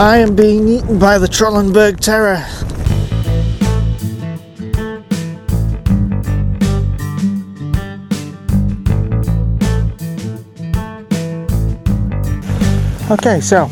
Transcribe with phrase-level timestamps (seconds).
[0.00, 2.44] I am being eaten by the Trollenberg Terror.
[13.10, 13.68] Okay, so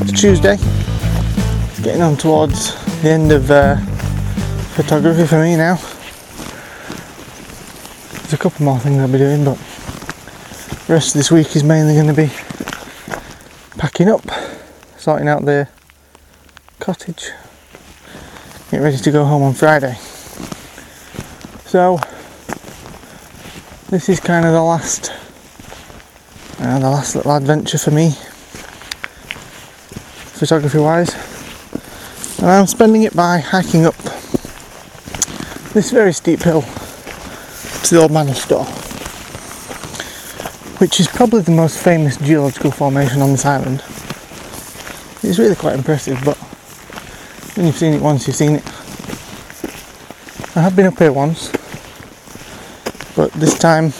[0.00, 0.58] it's Tuesday.
[0.60, 3.74] It's getting on towards the end of uh,
[4.76, 5.74] photography for me now.
[8.12, 9.56] There's a couple more things I'll be doing, but
[10.86, 12.30] the rest of this week is mainly going to be
[13.76, 14.22] packing up,
[15.04, 15.68] sorting out the
[16.80, 17.30] cottage,
[18.70, 19.94] get ready to go home on Friday.
[21.66, 21.98] So
[23.90, 25.12] this is kind of the last,
[26.58, 28.12] uh, the last little adventure for me,
[30.38, 31.12] photography wise,
[32.38, 33.96] and I'm spending it by hiking up
[35.74, 38.64] this very steep hill to the Old Man of Storr,
[40.78, 43.84] which is probably the most famous geological formation on this island.
[45.26, 46.36] It's really quite impressive, but
[47.56, 48.66] when you've seen it once, you've seen it.
[50.54, 51.50] I have been up here once,
[53.16, 53.94] but this time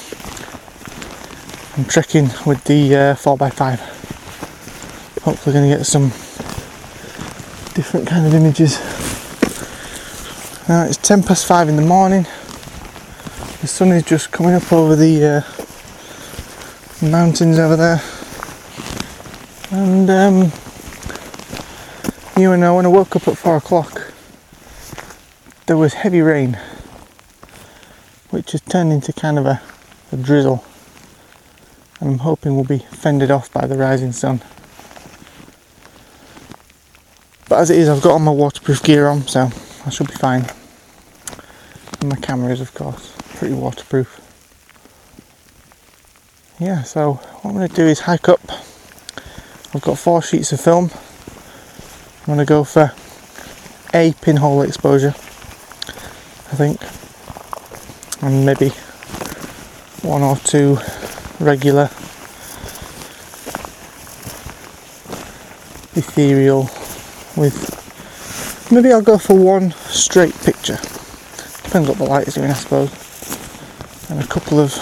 [1.78, 3.78] I'm trekking with the uh, 4x5.
[5.22, 6.11] Hopefully, going to get some
[7.72, 8.78] different kind of images.
[10.69, 12.25] Now it's 10 past 5 in the morning.
[13.62, 15.25] The sun is just coming up over the
[17.03, 18.03] uh, mountains over there.
[19.70, 20.53] And um,
[22.37, 24.13] you and I, when I woke up at 4 o'clock,
[25.67, 26.59] there was heavy rain,
[28.31, 29.63] which has turned into kind of a,
[30.11, 30.65] a drizzle.
[32.01, 34.43] And I'm hoping we'll be fended off by the rising sun.
[37.49, 39.51] But as it is, I've got all my waterproof gear on, so
[39.87, 40.47] I should be fine.
[42.01, 44.21] And my camera is, of course, pretty waterproof.
[46.59, 48.41] Yeah, so what I'm going to do is hike up.
[49.73, 50.91] I've got four sheets of film.
[52.27, 52.91] I'm going to go for
[53.92, 56.81] a pinhole exposure, I think,
[58.22, 58.71] and maybe
[60.00, 60.78] one or two
[61.38, 61.91] regular
[65.97, 66.62] ethereal
[67.37, 70.78] with maybe I'll go for one straight picture.
[71.65, 72.91] Depends what the light is doing I suppose.
[74.09, 74.72] And a couple of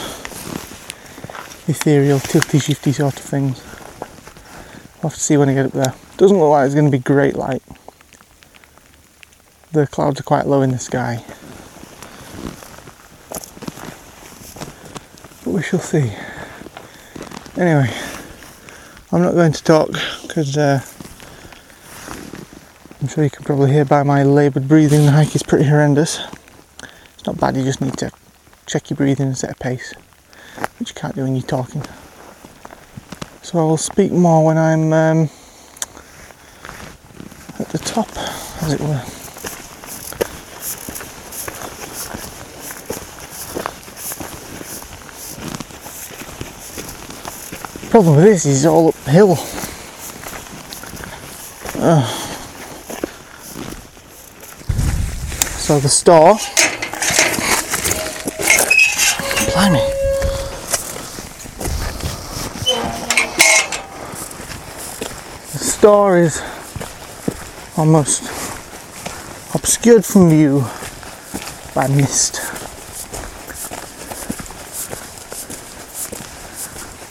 [1.66, 3.60] ethereal tilty shifty sort of things.
[5.02, 6.96] I'll have to see when I get up there doesn't look like it's going to
[6.96, 7.62] be great light
[9.72, 11.24] the clouds are quite low in the sky
[15.44, 16.12] but we shall see
[17.56, 17.90] anyway
[19.14, 19.90] I'm not going to talk
[20.22, 20.80] because uh,
[23.02, 26.18] I'm sure you can probably hear by my laboured breathing the hike is pretty horrendous.
[27.12, 28.10] It's not bad, you just need to
[28.64, 29.92] check your breathing and set a pace,
[30.78, 31.84] which you can't do when you're talking.
[33.42, 35.30] So I will speak more when I'm um,
[37.92, 38.08] top,
[38.62, 39.02] as it were.
[47.90, 49.32] Problem with this is all uphill.
[51.82, 52.06] Uh,
[55.58, 56.38] so the Storr,
[59.52, 59.84] blimey,
[65.52, 66.40] the Storr is
[67.76, 68.22] almost
[69.54, 70.60] obscured from view
[71.74, 72.34] by mist.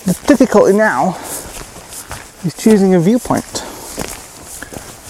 [0.05, 1.17] The difficulty now
[2.44, 3.66] is choosing a viewpoint.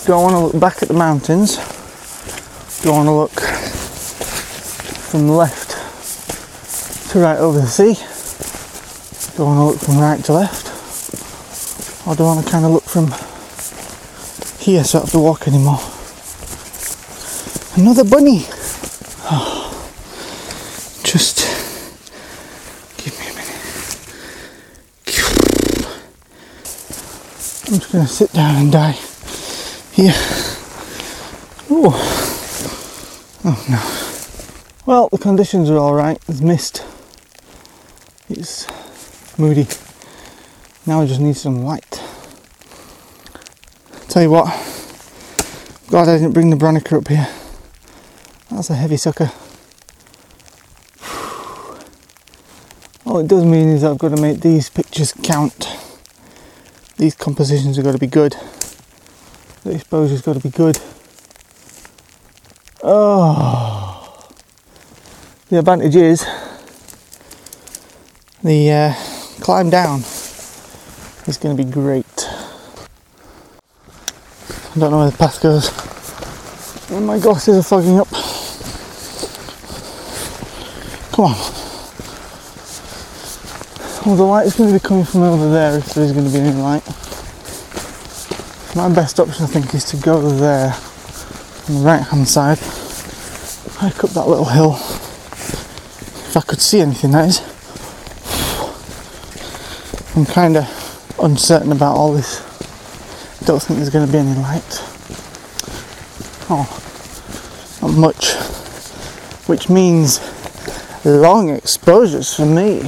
[0.06, 1.58] Do I want to look back at the mountains?
[2.82, 3.40] Do I want to look
[5.10, 5.72] from left
[7.12, 7.96] to right over the sea?
[9.36, 10.68] Do I want to look from right to left?
[12.08, 13.14] Or do I want to kind of look from
[14.62, 15.80] here so I don't have to walk anymore?
[17.76, 18.46] Another bunny!
[19.34, 19.72] Oh,
[21.04, 21.38] just
[22.98, 23.48] give me a minute.
[27.68, 28.98] I'm just to sit down and die
[29.94, 30.14] here.
[31.70, 31.96] Oh,
[33.46, 33.82] oh no.
[34.86, 36.20] Well, the conditions are all right.
[36.22, 36.86] There's mist.
[38.30, 38.68] It's
[39.40, 39.68] moody.
[40.86, 41.81] Now I just need some light.
[44.12, 44.48] Tell you what,
[45.88, 47.30] glad I didn't bring the Bronica up here.
[48.50, 49.32] That's a heavy sucker.
[53.06, 55.66] All it does mean is I've got to make these pictures count.
[56.98, 58.36] These compositions have got to be good.
[59.64, 60.78] The exposure's got to be good.
[62.84, 64.28] Oh,
[65.48, 66.26] the advantage is
[68.44, 68.94] the uh,
[69.40, 72.11] climb down is going to be great.
[74.74, 75.70] I don't know where the path goes.
[76.92, 78.08] And my glasses are fogging up.
[81.12, 81.36] Come on.
[84.06, 86.32] Well, the light is going to be coming from over there if there's going to
[86.32, 86.86] be any light.
[88.74, 90.74] My best option, I think, is to go there
[91.68, 92.58] on the right hand side,
[93.78, 94.76] hike up that little hill.
[94.76, 97.42] If I could see anything, that is.
[100.16, 102.51] I'm kind of uncertain about all this.
[103.46, 104.82] Don't think there's going to be any light.
[106.50, 106.68] Oh,
[107.82, 108.34] not much.
[109.48, 110.20] Which means
[111.04, 112.82] long exposures for me.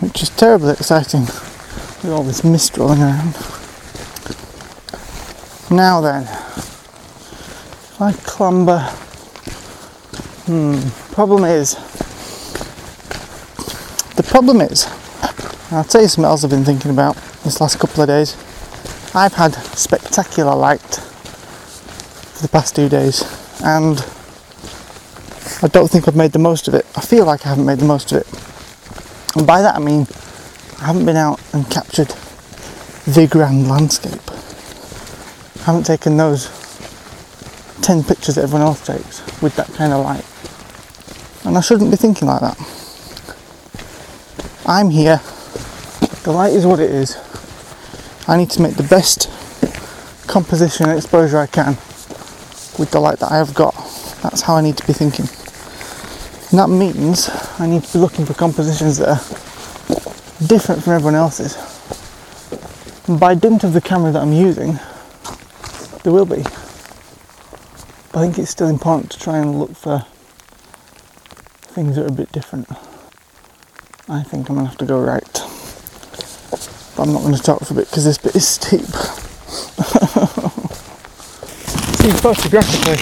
[0.00, 3.34] Which is terribly exciting with all this mist rolling around.
[5.70, 8.80] Now then, if I clamber,
[10.44, 10.78] hmm,
[11.12, 11.74] problem is,
[14.16, 14.86] the problem is,
[15.72, 18.36] I'll tell you something else I've been thinking about this last couple of days.
[19.16, 23.24] I've had spectacular light for the past two days,
[23.64, 23.98] and
[25.62, 26.86] I don't think I've made the most of it.
[26.94, 28.28] I feel like I haven't made the most of it.
[29.36, 30.06] And by that I mean
[30.80, 32.14] I haven't been out and captured
[33.06, 34.20] the grand landscape.
[35.62, 36.46] I haven't taken those
[37.82, 40.24] 10 pictures that everyone else takes with that kind of light.
[41.44, 42.56] And I shouldn't be thinking like that.
[44.64, 45.20] I'm here,
[46.26, 47.16] the light is what it is.
[48.26, 49.30] I need to make the best
[50.26, 51.76] composition and exposure I can
[52.80, 53.74] with the light that I have got.
[54.24, 55.26] That's how I need to be thinking.
[56.50, 57.30] And that means
[57.60, 61.54] I need to be looking for compositions that are different from everyone else's.
[63.06, 64.80] And by dint of the camera that I'm using,
[66.02, 66.42] there will be.
[68.10, 70.04] But I think it's still important to try and look for
[71.68, 72.68] things that are a bit different.
[74.08, 75.35] I think I'm to have to go right.
[76.50, 78.80] But I'm not going to talk for a bit because this bit is steep.
[81.96, 82.96] See, photographically,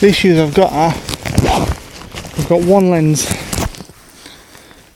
[0.00, 0.94] the issues I've got are
[2.38, 3.30] I've got one lens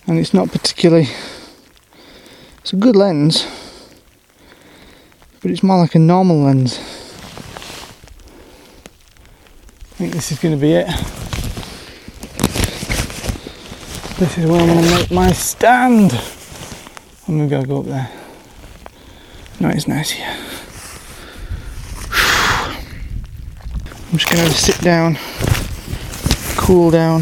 [0.06, 1.08] and it's not particularly
[2.58, 3.46] it's a good lens
[5.46, 6.78] but it's more like a normal lens.
[9.84, 10.88] I think this is going to be it.
[14.18, 16.10] This is where I'm going to make my stand
[17.28, 18.10] I'm to go up there
[19.60, 20.36] no it's nice here
[24.12, 25.18] I'm just going to sit down
[26.66, 27.20] cool down.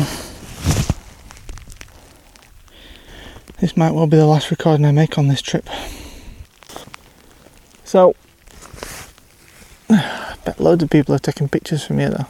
[3.61, 5.69] This might well be the last recording I make on this trip.
[7.85, 8.17] So,
[9.91, 12.27] I bet loads of people are taking pictures from here though.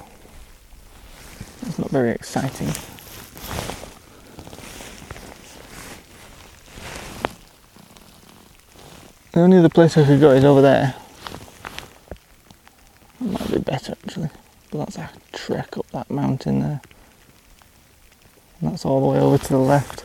[1.62, 2.72] It's not very exciting.
[9.34, 10.94] The only other place I could go is over there.
[13.20, 14.30] That might be better actually,
[14.70, 16.80] but that's a trek up that mountain there.
[18.60, 20.04] And that's all the way over to the left.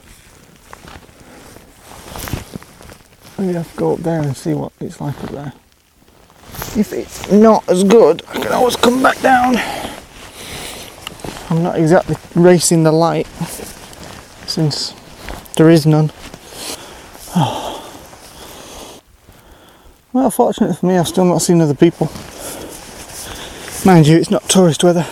[3.38, 5.54] Maybe I have to go up there and see what it's like up there.
[6.75, 9.58] If it's not as good, I can always come back down.
[11.52, 13.28] I'm not exactly racing the light
[14.48, 14.96] since
[15.56, 16.12] there is none.
[20.12, 22.10] Well, fortunately for me, I've still not seen other people.
[23.86, 25.06] Mind you, it's not tourist weather.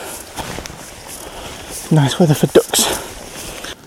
[1.92, 3.78] Nice weather for ducks.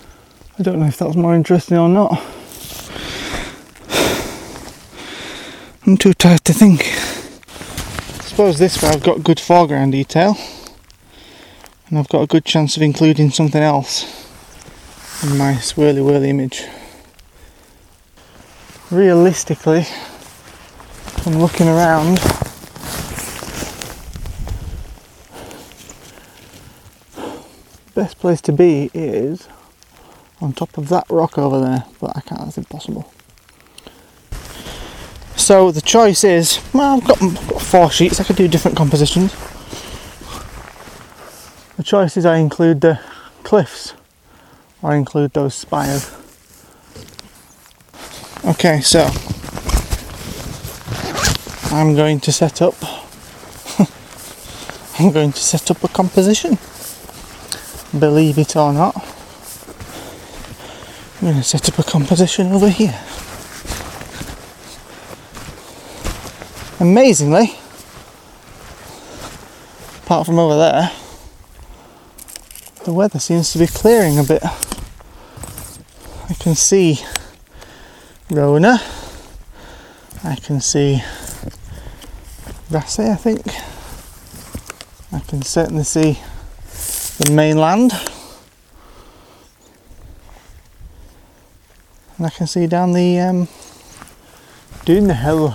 [0.57, 2.21] I don't know if that's more interesting or not.
[5.85, 6.81] I'm too tired to think.
[6.81, 10.37] I suppose this way I've got good foreground detail
[11.89, 14.05] and I've got a good chance of including something else
[15.23, 16.63] in my swirly whirly image.
[18.89, 19.85] Realistically,
[21.25, 22.15] I'm looking around.
[27.93, 29.47] Best place to be is
[30.41, 33.11] on top of that rock over there, but I can't, that's impossible.
[35.35, 37.17] So the choice is, well, I've got,
[37.61, 39.35] four sheets, I could do different compositions.
[41.77, 42.99] The choice is I include the
[43.43, 43.93] cliffs
[44.81, 46.09] or I include those spires.
[48.45, 49.09] Okay, so
[51.71, 52.75] I'm going to set up
[54.99, 56.57] I'm going to set up a composition.
[57.97, 58.95] Believe it or not.
[61.15, 62.99] I'm going to set up a composition over here.
[66.79, 67.55] Amazingly,
[70.03, 70.91] apart from over there,
[72.83, 74.43] the weather seems to be clearing a bit.
[74.43, 76.99] I can see
[78.29, 78.81] Rona
[80.23, 81.01] I can see
[82.71, 83.45] Raasay, I think.
[85.11, 86.19] I can certainly see
[87.17, 87.91] the mainland.
[92.17, 93.47] And I can see down the um,
[94.85, 95.49] the hill.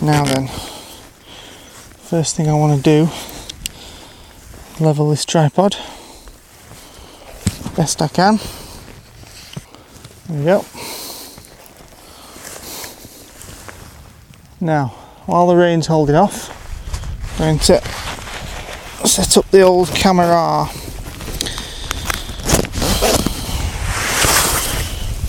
[0.00, 0.48] Now then,
[2.08, 3.10] first thing I want to do,
[4.82, 5.76] level this tripod
[7.78, 8.40] best I can.
[10.26, 10.64] There we go.
[14.60, 14.97] Now,
[15.28, 16.48] while the rain's holding off,
[17.38, 20.66] I'm going to set up the old camera.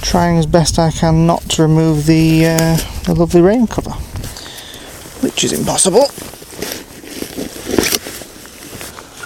[0.01, 3.91] Trying as best I can not to remove the, uh, the lovely rain cover,
[5.21, 6.07] which is impossible.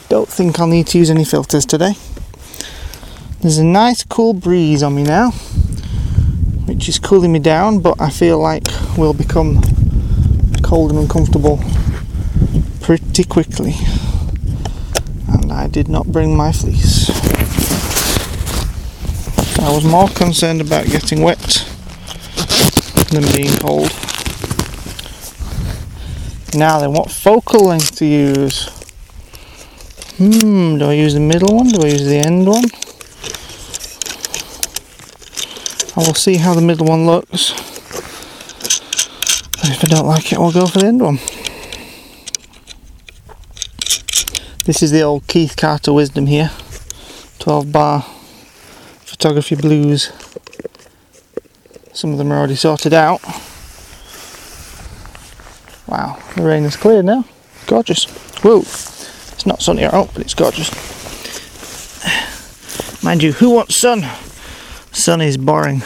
[0.09, 1.93] Don't think I'll need to use any filters today.
[3.41, 5.29] There's a nice cool breeze on me now,
[6.65, 8.63] which is cooling me down, but I feel like
[8.97, 9.61] we'll become
[10.63, 11.59] cold and uncomfortable
[12.81, 13.75] pretty quickly.
[15.27, 17.09] And I did not bring my fleece.
[19.59, 21.67] I was more concerned about getting wet
[23.11, 23.91] than being cold.
[26.55, 28.67] Now then, what focal length to use?
[30.17, 31.67] Hmm, do I use the middle one?
[31.67, 32.65] Do I use the end one?
[35.95, 37.72] I will see how the middle one looks.
[39.65, 41.19] If I don't like it, I'll go for the end one.
[44.65, 46.51] This is the old Keith Carter wisdom here.
[47.39, 48.01] 12 bar
[49.05, 50.11] photography blues.
[51.93, 53.21] Some of them are already sorted out.
[55.87, 57.23] Wow, the rain is clear now.
[57.67, 58.05] Gorgeous.
[58.41, 60.71] Whoa, it's not sunny out, but it's gorgeous.
[63.03, 64.05] Mind you, who wants sun?
[64.91, 65.83] Sun is boring.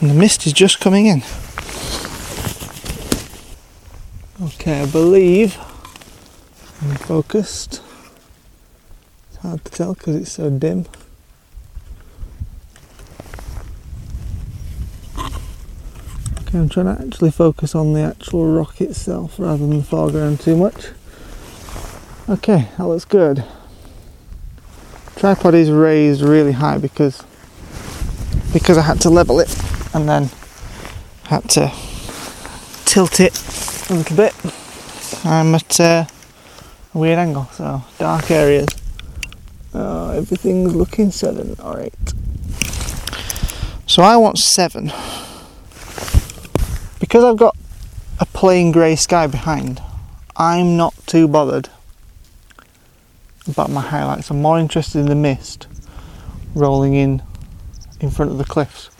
[0.00, 1.22] And the mist is just coming in.
[4.40, 5.56] Okay, I believe
[6.80, 7.82] I'm focused.
[9.28, 10.86] It's hard to tell because it's so dim.
[16.42, 20.38] Okay, I'm trying to actually focus on the actual rock itself rather than the foreground
[20.38, 20.90] too much.
[22.28, 23.44] Okay, that looks good.
[25.16, 27.24] Tripod is raised really high because
[28.52, 29.48] because I had to level it
[29.94, 30.30] and then
[31.24, 31.72] had to
[32.84, 33.34] tilt it
[33.90, 34.34] a little bit.
[35.24, 36.04] I'm at uh,
[36.94, 38.68] a weird angle, so dark areas.
[39.74, 41.92] Oh, everything's looking seven or eight.
[43.86, 44.92] So I want seven
[46.98, 47.56] because I've got
[48.20, 49.82] a plain grey sky behind.
[50.36, 51.68] I'm not too bothered
[53.46, 54.30] about my highlights.
[54.30, 55.66] I'm more interested in the mist
[56.54, 57.22] rolling in
[58.00, 58.90] in front of the cliffs.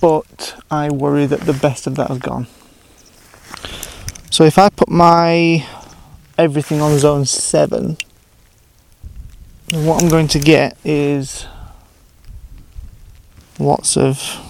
[0.00, 2.46] But I worry that the best of that has gone.
[4.30, 5.66] So if I put my
[6.36, 7.96] everything on zone 7,
[9.72, 11.46] what I'm going to get is
[13.58, 14.40] lots of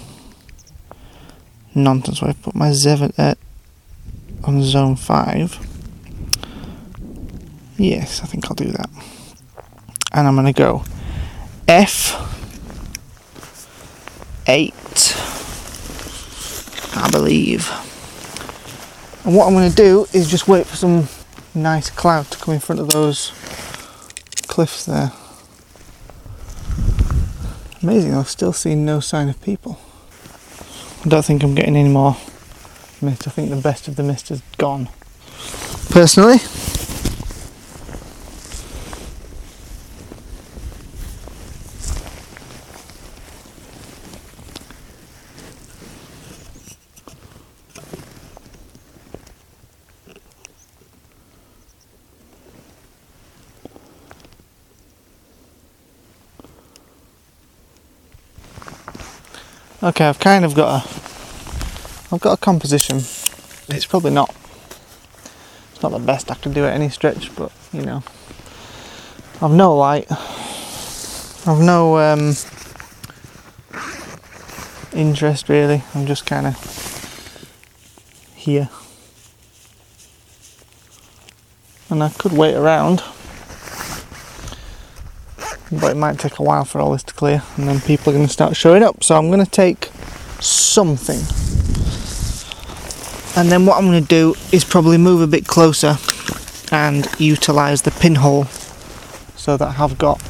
[1.74, 2.20] nonsense.
[2.20, 3.38] So I put my seven at
[4.44, 5.58] on zone 5.
[7.76, 8.90] Yes, I think I'll do that.
[10.12, 10.84] And I'm going to go
[14.94, 17.70] F8, I believe.
[19.24, 21.08] And what I'm going to do is just wait for some
[21.54, 23.32] nice cloud to come in front of those
[24.46, 25.12] cliffs there.
[27.82, 29.78] Amazing, I've still seen no sign of people.
[31.04, 32.16] I don't think I'm getting any more
[33.02, 33.26] mist.
[33.26, 34.88] I think the best of the mist is gone.
[35.90, 36.38] Personally,
[59.84, 60.88] Okay, I've kind of got a
[62.10, 62.96] I've got a composition.
[63.68, 64.34] It's probably not
[65.72, 68.02] it's not the best I can do at any stretch, but you know.
[69.42, 70.10] I've no light.
[70.10, 72.34] I've no um,
[74.94, 75.84] interest really.
[75.94, 76.56] I'm just kind of
[78.34, 78.70] here.
[81.90, 83.02] And I could wait around
[85.78, 88.16] but it might take a while for all this to clear and then people are
[88.16, 89.04] going to start showing up.
[89.04, 89.90] So I'm going to take
[90.40, 91.20] something.
[93.36, 95.96] And then what I'm going to do is probably move a bit closer
[96.70, 98.44] and utilise the pinhole
[99.36, 100.22] so that I have got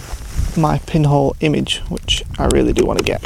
[0.56, 3.22] my pinhole image, which I really do want to get.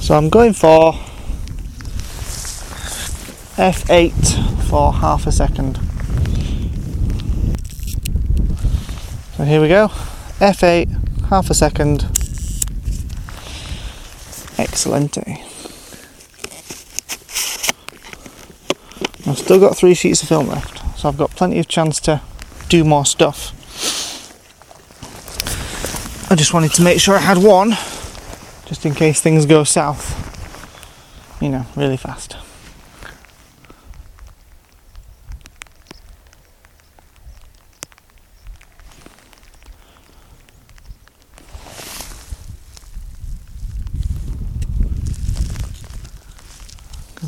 [0.00, 0.92] So I'm going for
[3.56, 5.78] F8 for half a second.
[9.42, 9.88] So here we go.
[10.38, 12.04] F8, half a second.
[14.56, 15.18] Excellent.
[15.18, 15.36] Eh?
[19.26, 22.20] I've still got three sheets of film left, so I've got plenty of chance to
[22.68, 23.50] do more stuff.
[26.30, 27.70] I just wanted to make sure I had one,
[28.66, 30.14] just in case things go south,
[31.42, 32.36] you know, really fast.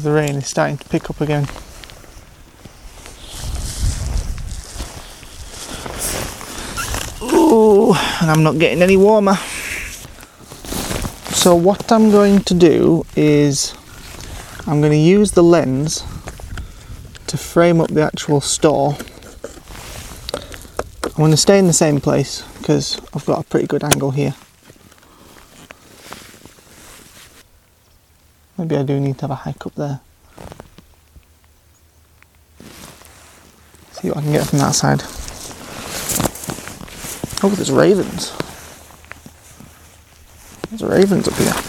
[0.04, 1.48] The rain is starting to pick up again.
[7.22, 9.36] Ooh, and I'm not getting any warmer.
[11.32, 13.74] So what I'm going to do is
[14.66, 16.04] I'm going to use the lens
[17.28, 18.98] to frame up the actual Storr.
[21.04, 24.10] I'm going to stay in the same place because I've got a pretty good angle
[24.10, 24.34] here.
[28.64, 30.00] Maybe I do need to have a hike up there.
[33.92, 35.02] See what I can get from that side.
[37.44, 38.32] Oh, there's ravens.
[40.70, 41.63] There's ravens up here.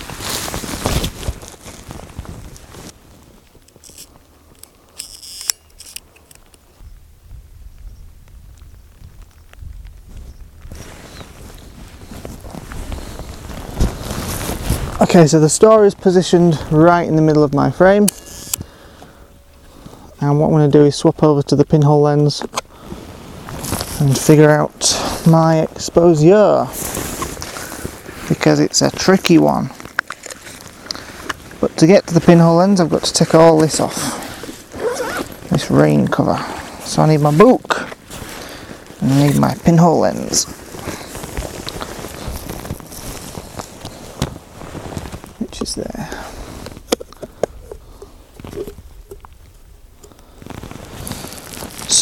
[15.15, 18.07] Okay, so the Storr is positioned right in the middle of my frame.
[20.19, 22.41] And what I'm going to do is swap over to the pinhole lens
[24.01, 24.75] and figure out
[25.25, 26.67] my exposure
[28.27, 29.69] because it's a tricky one.
[31.61, 33.95] But to get to the pinhole lens, I've got to take all this off
[35.49, 36.35] this rain cover.
[36.81, 37.89] So I need my book
[38.99, 40.45] and I need my pinhole lens.
[45.37, 46.09] Which is there.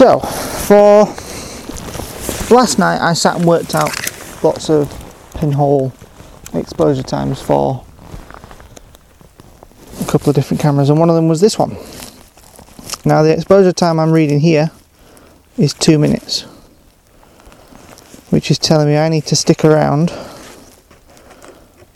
[0.03, 1.05] So, for
[2.53, 3.89] last night I sat and worked out
[4.43, 4.91] lots of
[5.35, 5.93] pinhole
[6.53, 7.85] exposure times for
[10.01, 11.77] a couple of different cameras and one of them was this one.
[13.05, 14.71] Now the exposure time I'm reading here
[15.57, 16.41] is two minutes
[18.29, 20.11] which is telling me I need to stick around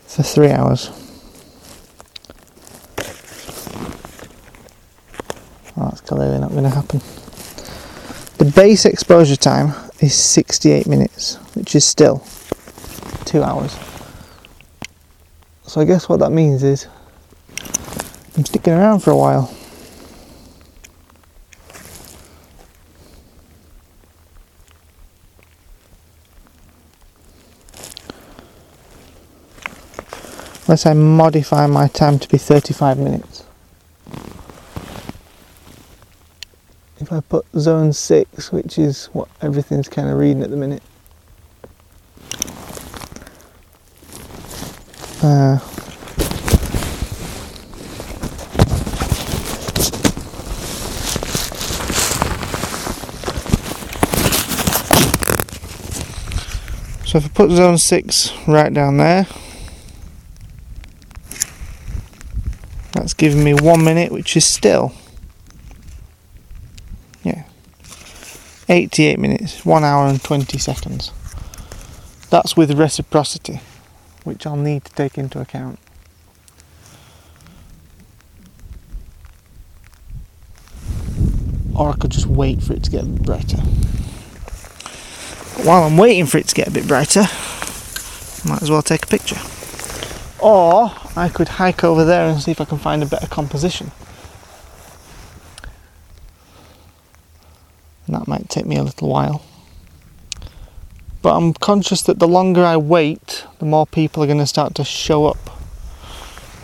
[0.05, 0.91] for three hours.
[5.75, 7.01] That's clearly not going to happen.
[8.57, 12.25] Base exposure time is 68 minutes, which is still
[13.23, 13.77] two hours.
[15.67, 16.87] So I guess what that means is
[18.35, 19.53] I'm sticking around for a while.
[30.65, 33.46] Unless I modify my time to be 35 minutes.
[37.07, 40.83] If I put zone 6, which is what everything's kind of reading at the minute.
[45.23, 45.57] Uh,
[57.05, 59.25] so if I put zone 6 right down there,
[62.91, 64.91] that's giving me one minute, which is still,
[68.69, 71.11] 88 minutes, 1 hour and 20 seconds.
[72.29, 73.61] That's with reciprocity,
[74.25, 75.79] which I'll need to take into account.
[81.73, 83.57] Or I could just wait for it to get a bit brighter.
[85.55, 87.27] But while I'm waiting for it to get a bit brighter,
[88.45, 89.39] might as well take a picture.
[90.39, 93.91] Or I could hike over there and see if I can find a better composition.
[98.05, 99.43] And that might take me a little while.
[101.21, 104.73] But I'm conscious that the longer I wait, the more people are going to start
[104.75, 105.37] to show up.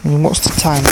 [0.03, 0.83] I mean, what's the time?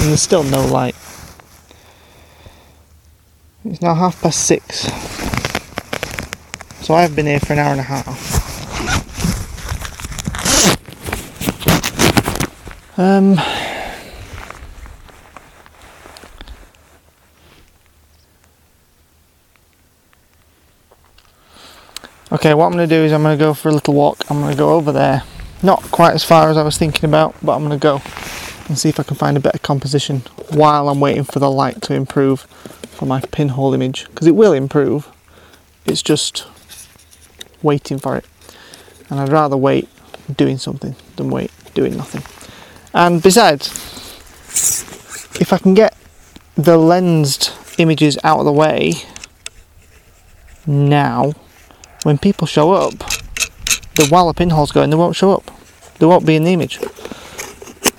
[0.00, 0.94] And there's still no light.
[3.64, 4.82] It's now half past six.
[6.84, 8.33] So I've been here for an hour and a half.
[12.96, 13.38] Um,
[22.34, 24.28] Okay, what I'm going to do is I'm going to go for a little walk.
[24.28, 25.22] I'm going to go over there.
[25.62, 28.02] Not quite as far as I was thinking about, but I'm going to go
[28.68, 31.80] and see if I can find a better composition while I'm waiting for the light
[31.82, 34.08] to improve for my pinhole image.
[34.08, 35.08] Because it will improve.
[35.86, 36.44] It's just
[37.62, 38.24] waiting for it.
[39.10, 39.88] And I'd rather wait
[40.36, 42.22] doing something than wait doing nothing.
[42.94, 43.66] And besides,
[45.40, 45.96] if I can get
[46.54, 48.92] the lensed images out of the way
[50.64, 51.32] now,
[52.04, 52.94] when people show up,
[53.96, 55.50] the while the pinhole's going, they won't show up.
[55.98, 56.78] They won't be in the image.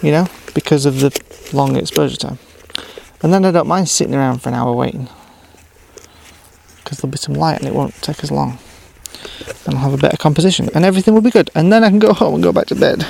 [0.02, 1.12] You know, because of the
[1.52, 2.40] long exposure time.
[3.22, 5.10] And then I don't mind sitting around for an hour waiting.
[6.78, 8.60] Because there'll be some light and it won't take as long.
[9.66, 11.50] And I'll have a better composition and everything will be good.
[11.54, 13.06] And then I can go home and go back to bed.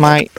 [0.00, 0.30] My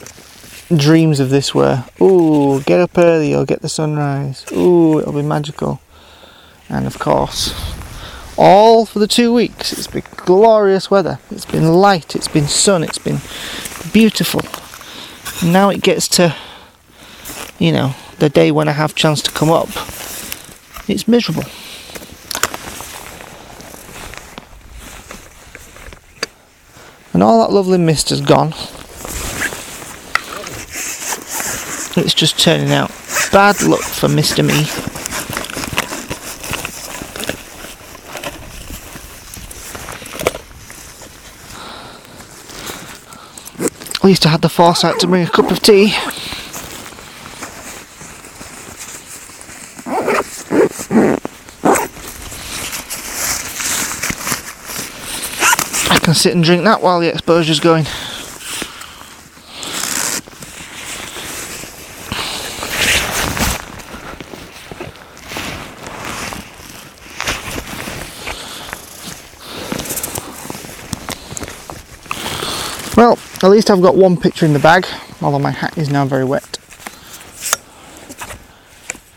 [0.76, 4.44] dreams of this were, ooh, get up early, you'll get the sunrise.
[4.52, 5.80] Ooh, it'll be magical.
[6.68, 7.54] And of course,
[8.38, 11.20] all for the two weeks, it's been glorious weather.
[11.30, 13.20] It's been light, it's been sun, it's been
[13.94, 14.42] beautiful.
[15.48, 16.36] Now it gets to,
[17.60, 19.70] you know, the day when I have chance to come up.
[20.90, 21.44] It's miserable.
[27.14, 28.56] And all that lovely mist has gone.
[32.02, 32.90] It's just turning out
[33.32, 34.44] bad luck for Mr.
[34.44, 34.68] Me.
[43.96, 45.94] At least I had the foresight to bring a cup of tea.
[55.90, 57.86] I can sit and drink that while the exposure's going.
[72.98, 74.86] Well, at least I've got one picture in the bag,
[75.22, 76.60] although my hat is now very wet.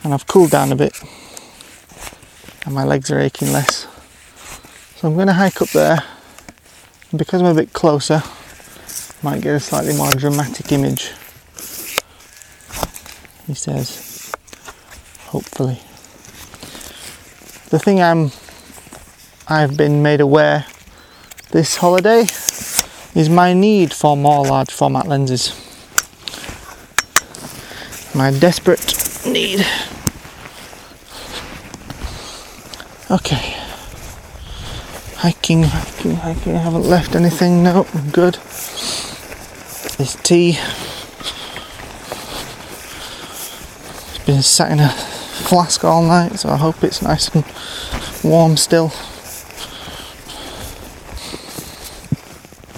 [0.02, 0.98] And I've cooled down a bit,
[2.64, 3.86] and my legs are aching less.
[4.96, 6.02] So I'm going to hike up there,
[7.10, 8.22] and because I'm a bit closer,
[9.22, 11.12] might get a slightly more dramatic image.
[13.46, 14.32] He says,
[15.26, 15.80] hopefully.
[17.70, 18.30] The thing I'm
[19.46, 20.64] I've been made aware
[21.50, 22.24] this holiday
[23.14, 25.52] is my need for more large format lenses.
[28.14, 28.80] My desperate
[29.26, 29.66] need.
[33.10, 33.56] Okay.
[35.16, 36.54] Hiking, hiking, hiking.
[36.56, 37.62] I haven't left anything.
[37.62, 38.34] No, I'm good.
[39.96, 40.58] This tea.
[44.10, 47.44] It's been sat in a flask all night, so I hope it's nice and
[48.22, 48.92] warm still.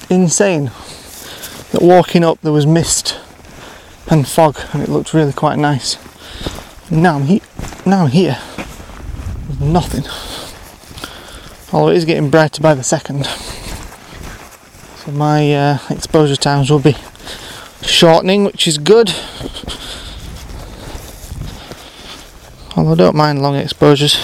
[0.09, 0.71] Insane
[1.73, 3.19] that walking up there was mist
[4.09, 5.97] and fog and it looked really quite nice.
[6.90, 7.42] Now I'm, he-
[7.85, 8.38] now I'm here,
[9.49, 10.05] there's nothing.
[11.73, 13.27] Although it is getting brighter by the second.
[15.05, 16.97] So my uh, exposure times will be
[17.83, 19.12] shortening, which is good.
[22.77, 24.14] Although I don't mind long exposures.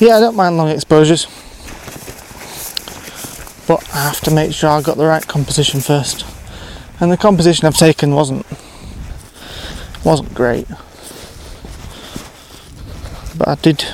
[0.00, 1.26] Yeah, I don't mind long exposures.
[3.68, 6.24] But I have to make sure I got the right composition first.
[6.98, 8.46] And the composition I've taken wasn't
[10.02, 10.66] wasn't great.
[13.36, 13.84] But I did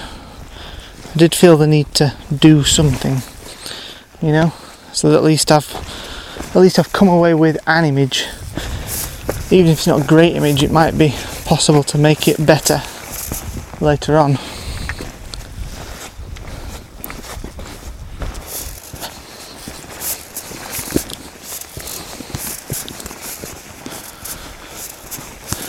[1.12, 3.16] I did feel the need to do something.
[4.22, 4.52] You know?
[4.92, 5.74] So that at least I've
[6.54, 8.26] at least I've come away with an image.
[9.50, 11.16] Even if it's not a great image, it might be
[11.46, 12.80] possible to make it better
[13.80, 14.38] later on.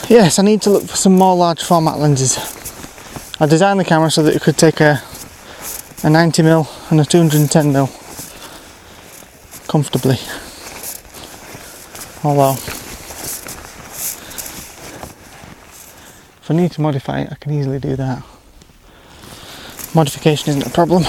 [0.09, 2.37] Yes, I need to look for some more large format lenses.
[3.41, 5.01] I designed the camera so that it could take a,
[6.01, 7.89] a 90mm and a 210mm
[9.67, 10.17] comfortably.
[12.23, 12.53] Although,
[16.41, 18.23] if I need to modify it, I can easily do that.
[19.93, 21.03] Modification isn't a problem.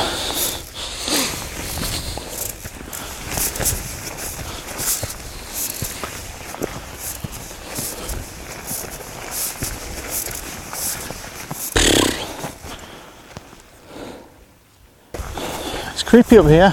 [16.09, 16.73] Creepy up here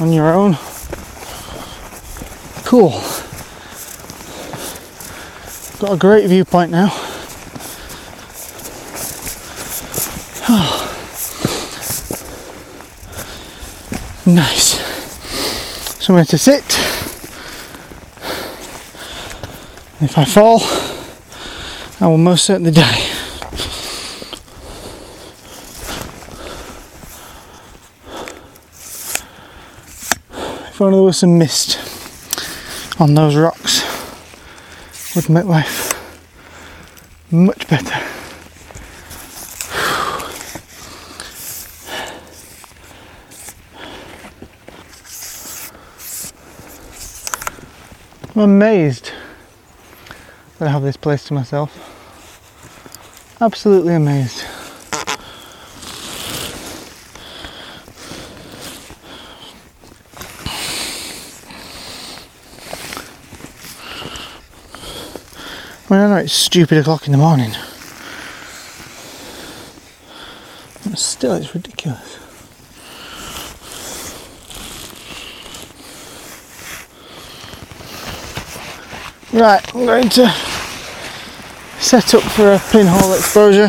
[0.00, 0.58] on your own.
[2.64, 2.90] cool.
[5.78, 6.86] Got a great viewpoint now.
[14.26, 14.80] nice.
[16.04, 16.64] Somewhere to sit.
[20.02, 20.60] If I fall,
[22.00, 23.03] I will most certainly die.
[30.74, 31.78] If only there was some mist
[33.00, 33.84] on those rocks,
[35.14, 35.94] would make life
[37.30, 37.94] much better.
[48.34, 49.12] I'm amazed
[50.58, 51.70] that I have this place to myself.
[53.40, 54.44] Absolutely amazed.
[66.24, 67.50] It's stupid o'clock in the morning.
[70.88, 72.18] But still, it's ridiculous.
[79.34, 80.30] Right, I'm going to
[81.78, 83.68] set up for a pinhole exposure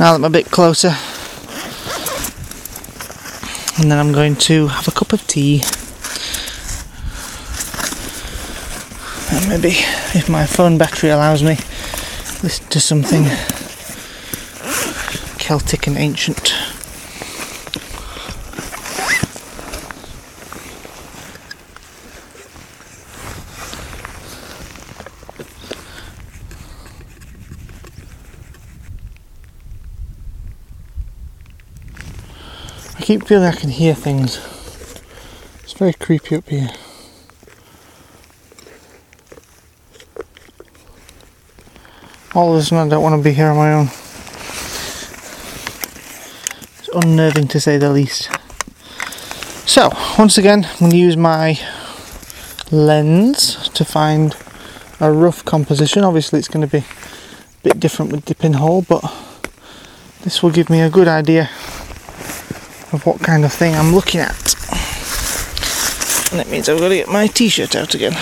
[0.00, 0.96] now that I'm a bit closer.
[3.78, 5.64] And then I'm going to have a cup of tea.
[9.50, 9.70] Maybe,
[10.14, 11.56] if my phone battery allows me,
[12.44, 13.24] listen to something
[15.38, 16.54] Celtic and ancient.
[32.96, 34.36] I keep feeling I can hear things.
[35.64, 36.70] It's very creepy up here.
[42.40, 43.88] All of a sudden, I don't want to be here on my own.
[46.78, 48.30] It's unnerving to say the least.
[49.68, 51.60] So, once again, I'm going to use my
[52.70, 54.34] lens to find
[55.00, 56.02] a rough composition.
[56.02, 59.04] Obviously, it's going to be a bit different with the pinhole, but
[60.22, 61.42] this will give me a good idea
[62.90, 64.54] of what kind of thing I'm looking at.
[66.32, 68.16] And that means I've got to get my t shirt out again.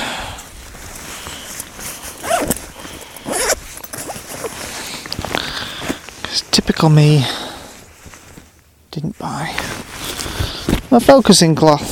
[6.78, 7.24] Typical me
[8.92, 9.48] didn't buy
[10.92, 11.82] a focusing cloth.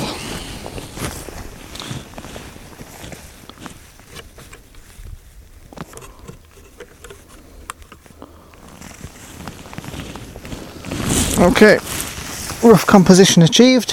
[11.41, 11.79] Okay,
[12.63, 13.93] rough composition achieved.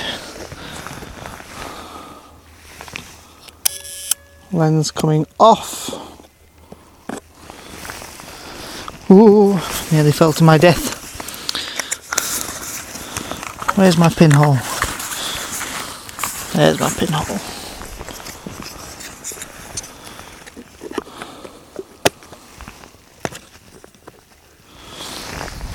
[4.52, 5.90] Lens coming off.
[9.10, 9.60] Ooh,
[9.92, 11.02] nearly fell to my death.
[13.76, 14.58] Where's my pinhole?
[16.54, 17.38] There's my pinhole.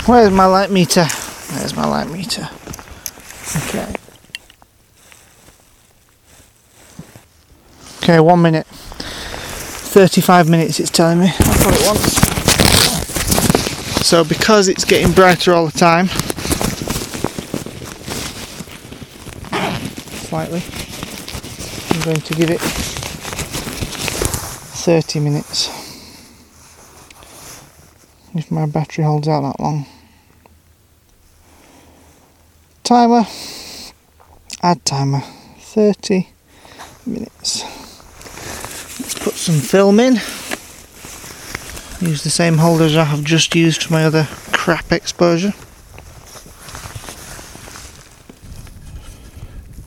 [0.06, 1.06] Where's my light meter?
[1.54, 2.48] There's my light meter.
[3.56, 3.94] Okay.
[8.02, 8.66] Okay, one minute.
[8.66, 11.26] 35 minutes it's telling me.
[11.26, 12.27] That's what it wants.
[14.08, 16.08] So because it's getting brighter all the time,
[20.08, 20.62] slightly,
[21.90, 22.58] I'm going to give it
[24.78, 25.68] 30 minutes.
[28.34, 29.84] If my battery holds out that long.
[32.84, 33.24] Timer,
[34.62, 35.20] add timer,
[35.58, 36.28] 30
[37.04, 37.62] minutes.
[39.00, 40.18] Let's put some film in.
[42.00, 45.52] Use the same holders I have just used for my other crap exposure.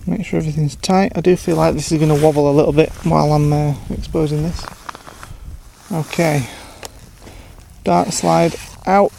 [0.06, 1.14] Make sure everything's tight.
[1.16, 3.76] I do feel like this is going to wobble a little bit while I'm uh,
[3.90, 4.66] exposing this.
[5.92, 6.50] Okay.
[7.86, 9.12] Dark slide out.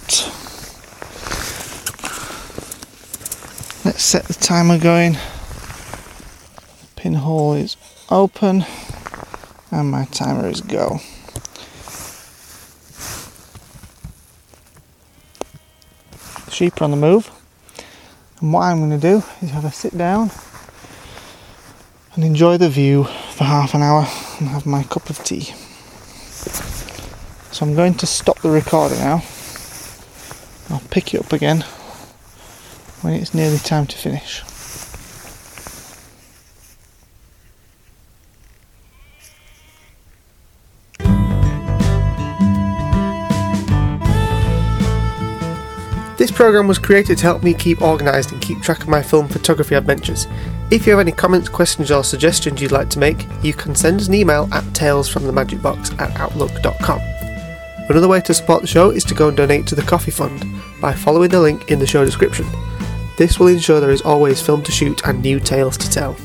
[3.84, 5.16] Let's set the timer going.
[6.96, 7.76] Pinhole is
[8.10, 8.66] open
[9.70, 11.00] and my timer is go.
[16.52, 17.30] Sheep are on the move.
[18.40, 20.30] And what I'm going to do is have a sit down
[22.14, 24.06] and enjoy the view for half an hour
[24.38, 25.54] and have my cup of tea.
[27.52, 29.22] So I'm going to stop the recorder now.
[30.70, 31.64] I'll pick it up again
[33.00, 34.42] when it's nearly time to finish.
[46.42, 49.28] This programme was created to help me keep organised and keep track of my film
[49.28, 50.26] photography adventures.
[50.72, 54.00] If you have any comments, questions, or suggestions you'd like to make, you can send
[54.00, 56.98] us an email at talesfromthemagicbox at outlook.com.
[57.88, 60.44] Another way to support the show is to go and donate to the Coffee Fund
[60.80, 62.46] by following the link in the show description.
[63.16, 66.16] This will ensure there is always film to shoot and new tales to tell.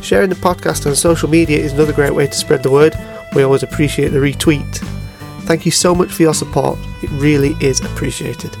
[0.00, 2.94] Sharing the podcast on social media is another great way to spread the word.
[3.34, 4.78] We always appreciate the retweet.
[5.42, 8.56] Thank you so much for your support, it really is appreciated.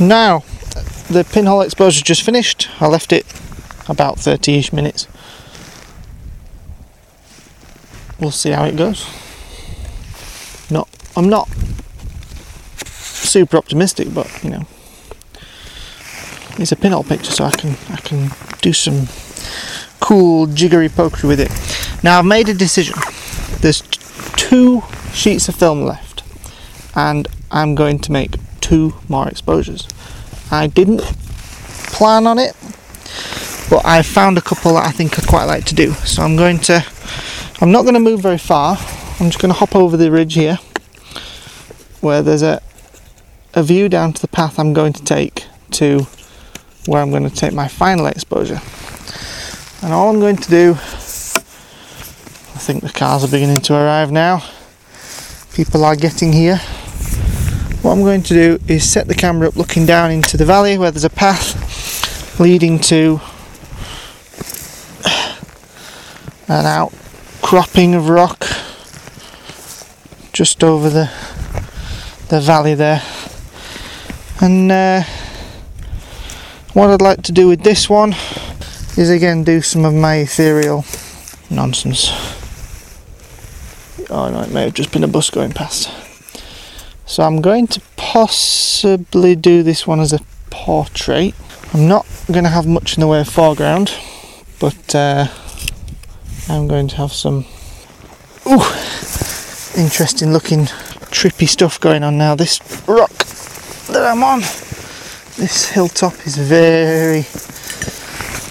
[0.00, 0.44] Now,
[1.10, 2.70] the pinhole exposure just finished.
[2.80, 3.26] I left it
[3.86, 5.06] about 30 ish minutes.
[8.18, 9.06] We'll see how it goes.
[10.70, 11.48] Not, I'm not
[12.86, 14.66] super optimistic, but you know,
[16.58, 19.06] it's a pinhole picture, so I can I can do some
[20.00, 21.50] cool jiggery pokery with it.
[22.02, 22.96] Now I've made a decision.
[23.60, 24.00] There's t-
[24.36, 24.82] two
[25.12, 26.22] sheets of film left,
[26.94, 28.36] and I'm going to make
[28.70, 29.88] two more exposures.
[30.52, 31.00] I didn't
[31.92, 32.54] plan on it,
[33.68, 35.90] but I found a couple that I think I'd quite like to do.
[36.06, 36.86] So I'm going to,
[37.60, 38.76] I'm not going to move very far.
[39.18, 40.60] I'm just going to hop over the ridge here,
[42.00, 42.62] where there's a
[43.54, 46.06] a view down to the path I'm going to take to
[46.86, 48.60] where I'm going to take my final exposure.
[49.82, 54.44] And all I'm going to do, I think the cars are beginning to arrive now.
[55.52, 56.60] People are getting here.
[57.82, 60.76] What I'm going to do is set the camera up looking down into the valley
[60.76, 63.20] where there's a path leading to
[66.46, 68.44] an outcropping of rock
[70.34, 71.10] just over the
[72.28, 73.02] the valley there.
[74.42, 75.02] And uh,
[76.74, 78.14] what I'd like to do with this one
[78.98, 80.84] is again do some of my ethereal
[81.48, 82.10] nonsense.
[84.10, 85.99] Oh no, it may have just been a bus going past.
[87.10, 91.34] So I'm going to possibly do this one as a portrait.
[91.74, 93.92] I'm not going to have much in the way of foreground,
[94.60, 95.26] but uh,
[96.48, 97.46] I'm going to have some
[98.46, 98.62] ooh,
[99.76, 100.66] interesting looking
[101.10, 102.36] trippy stuff going on now.
[102.36, 103.10] This rock
[103.88, 104.42] that I'm on,
[105.36, 107.22] this hilltop is very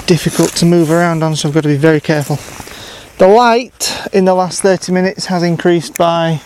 [0.05, 2.35] difficult to move around on, so I've got to be very careful.
[3.19, 6.41] The light in the last 30 minutes has increased by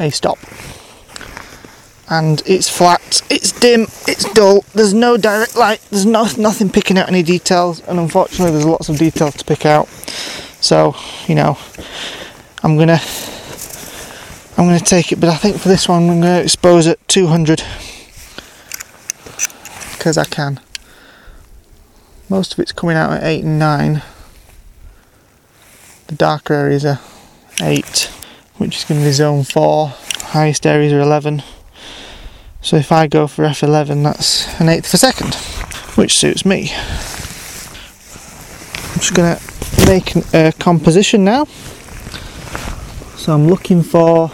[0.00, 0.38] a stop.
[2.10, 6.96] And it's flat, it's dim, it's dull, there's no direct light, there's no, nothing picking
[6.96, 9.88] out any details, and unfortunately, there's lots of details to pick out.
[10.60, 11.58] So, you know,
[12.62, 13.00] I'm gonna
[14.56, 17.62] I'm gonna take it, but I think for this one, I'm gonna expose at 200
[19.92, 20.60] because I can.
[22.28, 24.02] Most of it's coming out at 8 and 9.
[26.08, 27.00] The darker areas are
[27.62, 28.10] 8
[28.58, 29.88] which is going to be zone 4.
[29.88, 31.42] Highest areas are 11.
[32.60, 35.34] So if I go for F11, that's an eighth of a second,
[35.96, 36.70] which suits me.
[38.84, 41.46] I'm just going to make a composition now.
[43.16, 44.30] So I'm looking for,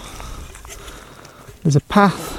[1.62, 2.32] there's a path,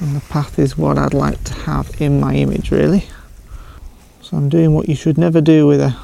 [0.00, 3.08] and the path is what I'd like to have in my image really.
[4.20, 5.96] So I'm doing what you should never do with a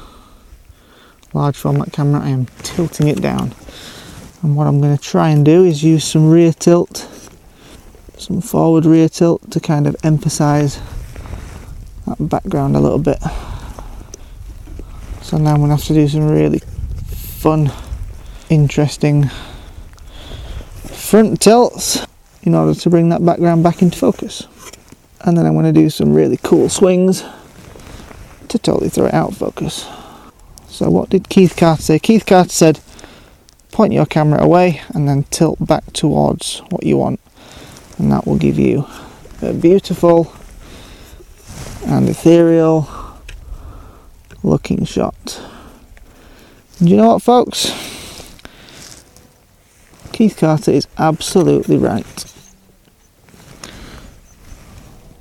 [1.35, 3.53] large format camera, I am tilting it down.
[4.45, 7.09] And what I'm going to try and do is use some rear tilt,
[8.15, 10.79] some forward rear tilt to kind of emphasize
[12.05, 13.17] that background a little bit.
[15.23, 17.71] So now I'm going to have to do some really fun,
[18.51, 19.29] interesting
[20.93, 22.05] front tilts
[22.43, 24.45] in order to bring that background back into focus.
[25.21, 27.23] And then I'm going to do some really cool swings
[28.49, 29.87] to totally throw it out of focus.
[30.67, 31.97] So what did Keith Carter say?
[31.97, 32.79] Keith Carter said,
[33.75, 37.19] point your camera away and then tilt back towards what you want.
[37.97, 38.87] And that will give you
[39.41, 40.33] a beautiful
[41.85, 42.87] and ethereal
[44.43, 45.43] looking shot.
[46.79, 47.65] And you know what folks?
[50.13, 52.25] Keith Carter is absolutely right.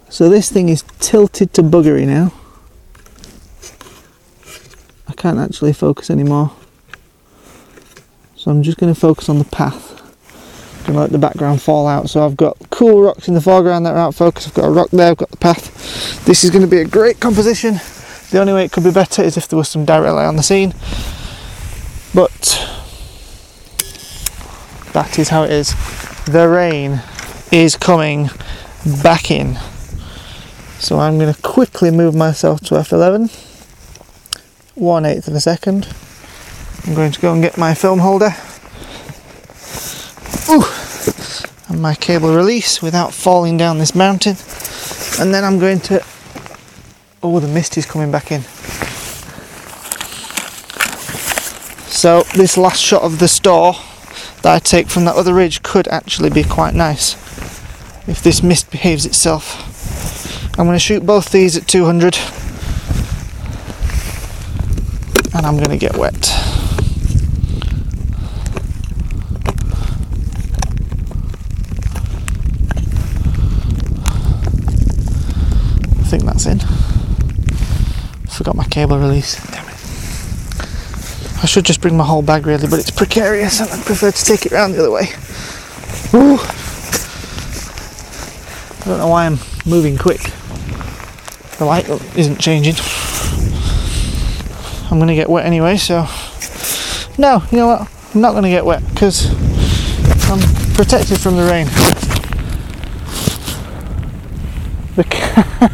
[0.09, 2.33] So this thing is tilted to buggery now
[5.09, 6.53] I can't actually focus anymore.
[8.45, 9.93] So I'm just going to focus on the path.
[10.81, 12.11] I'm going to let the background fall out.
[12.11, 14.47] So I've got cool rocks in the foreground that are out of focus.
[14.47, 16.27] I've got a rock there, I've got the path.
[16.27, 17.77] This is going to be a great composition.
[18.31, 20.37] The only way it could be better is if there was some direct light on
[20.37, 20.75] the scene.
[22.15, 22.61] But
[24.93, 25.75] that is how it is.
[26.27, 27.01] The rain
[27.51, 28.29] is coming
[29.03, 29.57] back in.
[30.81, 33.33] So I'm going to quickly move myself to F11,
[34.75, 35.89] one eighth of a second.
[36.87, 38.35] I'm going to go and get my film holder.
[40.51, 40.65] Ooh,
[41.69, 44.37] and my cable release without falling down this mountain.
[45.21, 46.05] And then I'm going to.
[47.23, 48.43] Oh, the mist is coming back in.
[51.91, 53.75] So, this last shot of the Storr
[54.43, 57.15] that I take from that other ridge could actually be quite nice
[58.07, 59.73] if this mist behaves itself.
[60.59, 62.19] I'm going to shoot both these at 200
[65.35, 66.31] and I'm going to get wet.
[75.99, 76.61] I think that's in.
[78.35, 79.37] Forgot my cable release.
[79.51, 79.75] Damn it.
[81.43, 84.25] I should just bring my whole bag really, but it's precarious and I prefer to
[84.25, 85.09] take it round the other way.
[86.15, 86.39] Ooh.
[88.81, 90.21] I don't know why I'm moving quick.
[91.59, 92.75] The light isn't changing.
[94.91, 96.07] I'm gonna get wet anyway, so
[97.17, 97.89] no, you know what?
[98.15, 99.29] I'm not gonna get wet because
[100.29, 100.41] I'm
[100.75, 101.67] protected from the rain.
[104.97, 105.71] The ca-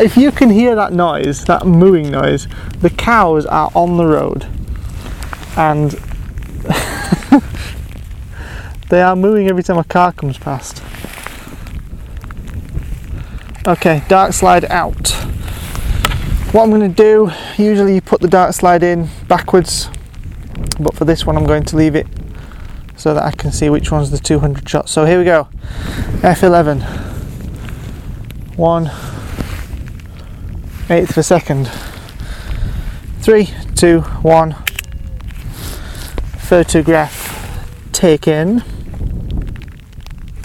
[0.00, 2.48] if you can hear that noise, that mooing noise,
[2.80, 4.46] the cows are on the road
[5.56, 5.90] and
[8.88, 10.82] they are mooing every time a car comes past.
[13.66, 15.10] Okay, dark slide out.
[16.52, 19.88] What I'm going to do, usually you put the dark slide in backwards,
[20.78, 22.06] but for this one I'm going to leave it
[22.96, 24.88] so that I can see which one's the 200 shot.
[24.88, 25.48] So here we go.
[26.22, 26.82] F11.
[28.56, 28.90] One
[30.90, 31.68] eighth of a second.
[33.20, 34.54] Three, two, one.
[36.38, 37.24] Photograph
[37.92, 38.62] taken.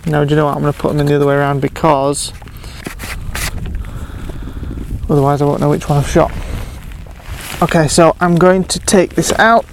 [0.06, 0.56] Now, do you know what?
[0.56, 2.32] I'm going to put them in the other way around because
[5.10, 6.32] otherwise I won't know which one I've shot.
[7.62, 9.66] Okay, so I'm going to take this out.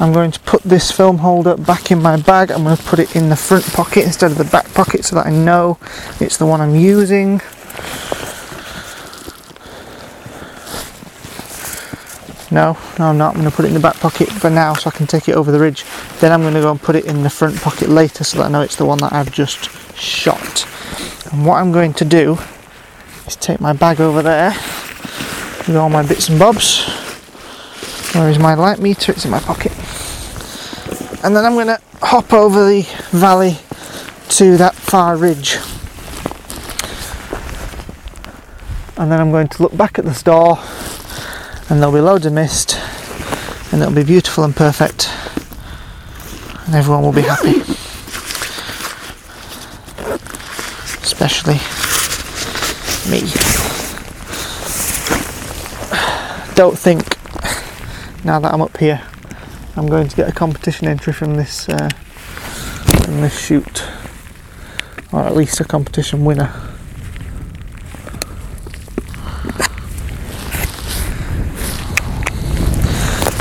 [0.00, 2.50] I'm going to put this film holder back in my bag.
[2.50, 5.16] I'm going to put it in the front pocket instead of the back pocket so
[5.16, 5.78] that I know
[6.20, 7.40] it's the one I'm using.
[12.50, 13.34] No, no, I'm not.
[13.34, 15.28] I'm going to put it in the back pocket for now so I can take
[15.28, 15.84] it over the ridge.
[16.20, 18.44] Then I'm going to go and put it in the front pocket later so that
[18.44, 20.66] I know it's the one that I've just shot.
[21.32, 22.38] And what I'm going to do
[23.26, 24.50] is take my bag over there
[25.66, 26.84] with all my bits and bobs.
[28.14, 29.12] Where is my light meter?
[29.12, 29.72] It's in my pocket.
[31.24, 33.56] And then I'm going to hop over the valley
[34.28, 35.56] to that far ridge.
[38.96, 40.56] And then I'm going to look back at the Storr
[41.68, 42.78] and there'll be loads of mist
[43.72, 45.08] and it'll be beautiful and perfect
[46.66, 47.60] and everyone will be happy.
[51.02, 51.54] Especially
[53.10, 53.20] me.
[56.54, 57.02] Don't think
[58.24, 59.02] now that I'm up here
[59.76, 61.88] I'm going to get a competition entry from this uh,
[63.04, 63.84] from this shoot.
[65.12, 66.73] Or at least a competition winner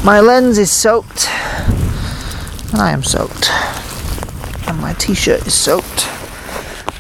[0.04, 1.30] My lens is soaked,
[2.74, 3.49] and I am soaked,
[4.68, 6.08] and my t shirt is soaked,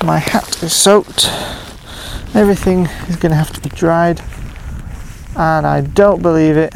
[0.05, 1.29] my hat is soaked.
[2.33, 4.21] Everything is going to have to be dried,
[5.35, 6.73] and I don't believe it.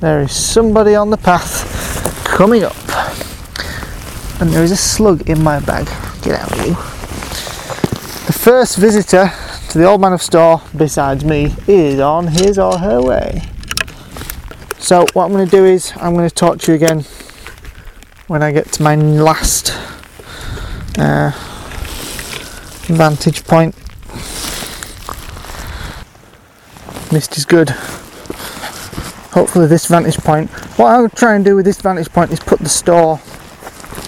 [0.00, 2.76] There is somebody on the path coming up,
[4.40, 5.86] and there is a slug in my bag.
[6.20, 6.74] Get out, of you.
[8.26, 9.32] The first visitor
[9.68, 13.48] to the Old Man of Storr, besides me, is on his or her way.
[14.78, 17.04] So what I'm going to do is I'm going to talk to you again
[18.28, 19.70] when I get to my last
[20.98, 21.32] uh,
[22.86, 23.74] vantage point.
[27.12, 27.70] Mist is good.
[29.30, 30.50] Hopefully this vantage point.
[30.78, 33.20] What I'll try and do with this vantage point is put the Storr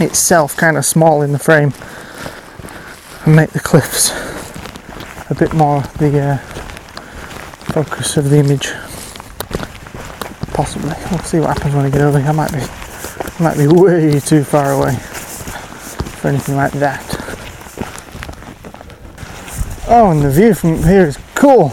[0.00, 1.74] itself kind of small in the frame
[3.26, 4.10] and make the cliffs
[5.30, 6.36] a bit more the uh,
[7.72, 8.72] focus of the image
[10.60, 10.94] possibly.
[11.10, 12.28] We'll see what happens when I get over here.
[12.28, 12.60] I might be
[13.42, 17.02] might be way too far away for anything like that.
[19.88, 21.72] Oh, and the view from here is cool.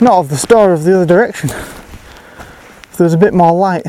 [0.00, 1.50] Not of the Storr of the other direction.
[1.50, 3.84] If there was a bit more light,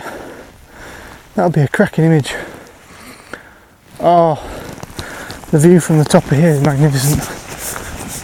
[1.35, 2.35] that would be a cracking image.
[4.01, 4.35] Oh,
[5.51, 7.23] the view from the top of here is magnificent.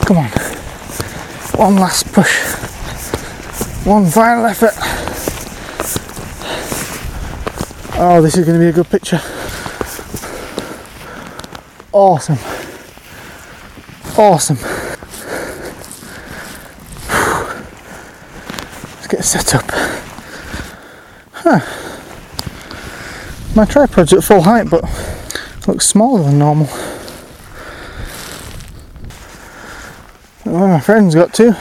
[0.05, 0.29] Come on,
[1.57, 2.37] one last push,
[3.85, 4.92] one final effort.
[8.05, 9.21] Oh, this is going to be a good picture.
[11.93, 12.37] Awesome.
[14.17, 14.57] awesome.
[18.95, 19.63] Let's get set up.
[21.31, 21.61] Huh.
[23.55, 24.83] My tripod's at full height, but
[25.65, 26.65] looks smaller than normal.
[30.43, 31.55] Where my friends got to.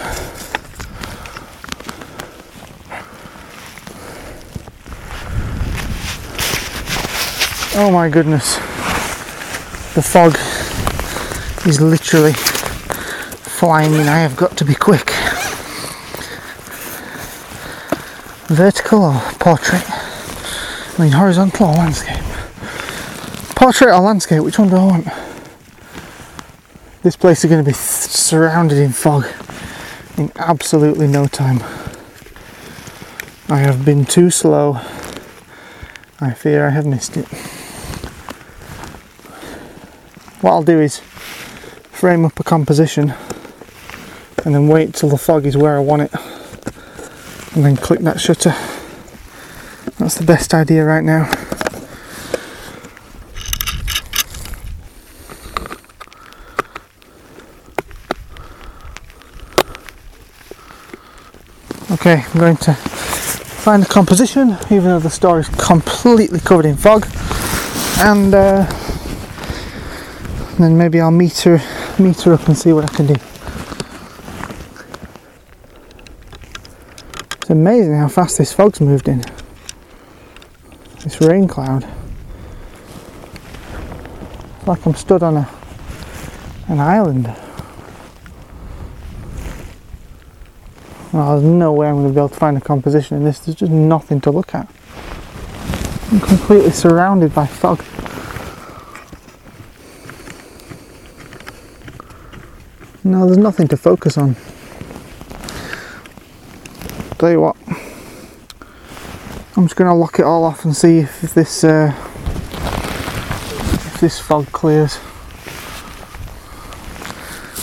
[7.74, 8.56] Oh my goodness.
[9.94, 10.34] The fog
[11.68, 14.08] is literally flying in.
[14.08, 15.10] I have got to be quick.
[18.48, 19.84] Vertical or portrait?
[19.88, 22.24] I mean horizontal or landscape?
[23.54, 25.06] Portrait or landscape, which one do I want?
[27.04, 29.26] This place is going to be surrounded in fog
[30.18, 31.60] in absolutely no time.
[33.48, 34.80] I have been too slow.
[36.20, 37.28] I fear I have missed it.
[40.42, 43.14] What I'll do is frame up a composition
[44.44, 46.12] and then wait till the fog is where I want it
[47.54, 48.52] and then click that shutter.
[49.98, 51.30] That's the best idea right now.
[61.92, 66.76] Okay, I'm going to find the composition, even though the Storr is completely covered in
[66.76, 67.06] fog,
[68.00, 68.81] and uh,
[70.62, 71.60] then maybe I'll meet her,
[71.98, 73.14] meet her up and see what I can do.
[77.40, 79.24] It's amazing how fast this fog's moved in.
[81.02, 81.86] This rain cloud.
[84.58, 85.48] It's like I'm stood on a
[86.68, 87.26] an island.
[91.12, 93.40] There's no way I'm going to be able to find a composition in this.
[93.40, 94.68] There's just nothing to look at.
[96.10, 97.82] I'm completely surrounded by fog.
[103.04, 104.36] No, there's nothing to focus on.
[107.18, 107.56] Tell you what,
[109.56, 111.92] I'm just going to lock it all off and see if, this uh,
[113.86, 114.98] if this fog clears.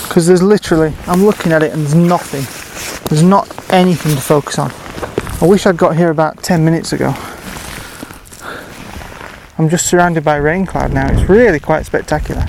[0.08, 2.44] Because there's literally, I'm looking at it and there's nothing.
[3.10, 4.72] There's not anything to focus on.
[5.42, 7.14] I wish I'd got here about 10 minutes ago.
[9.58, 11.12] I'm just surrounded by rain cloud now.
[11.12, 12.46] It's really quite spectacular.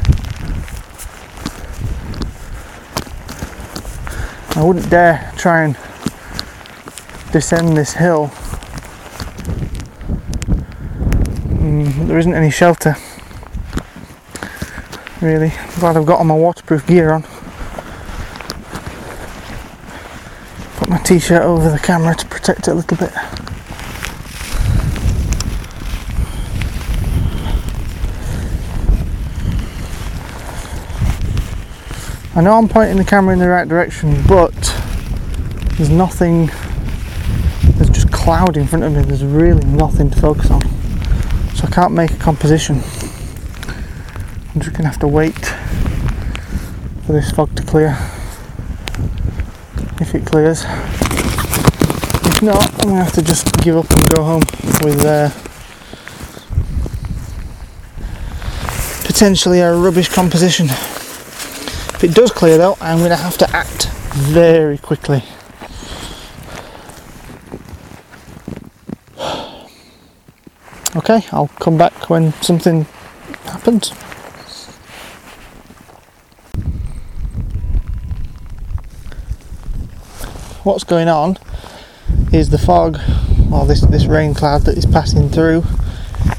[4.60, 5.74] I wouldn't dare try and
[7.32, 8.26] descend this hill.
[11.56, 12.94] Mm, there isn't any shelter.
[15.22, 17.22] Really, glad I've got all my waterproof gear on.
[20.76, 23.14] Put my t-shirt over the camera to protect it a little bit.
[32.32, 34.54] I know I'm pointing the camera in the right direction, but
[35.76, 36.46] there's nothing,
[37.74, 40.60] there's just cloud in front of me, there's really nothing to focus on.
[41.56, 42.82] So I can't make a composition.
[44.54, 45.44] I'm just gonna have to wait
[47.04, 47.98] for this fog to clear.
[50.00, 50.64] If it clears.
[50.64, 54.42] If not, I'm gonna have to just give up and go home
[54.84, 55.30] with uh,
[59.04, 60.68] potentially a rubbish composition.
[62.00, 65.22] If it does clear though, I'm going to have to act very quickly.
[70.96, 72.84] Okay, I'll come back when something
[73.44, 73.90] happens.
[80.64, 81.36] What's going on
[82.32, 82.98] is the fog,
[83.52, 85.64] or this this rain cloud that is passing through,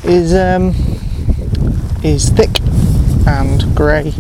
[0.03, 0.73] is um,
[2.03, 2.49] is thick
[3.27, 4.15] and grey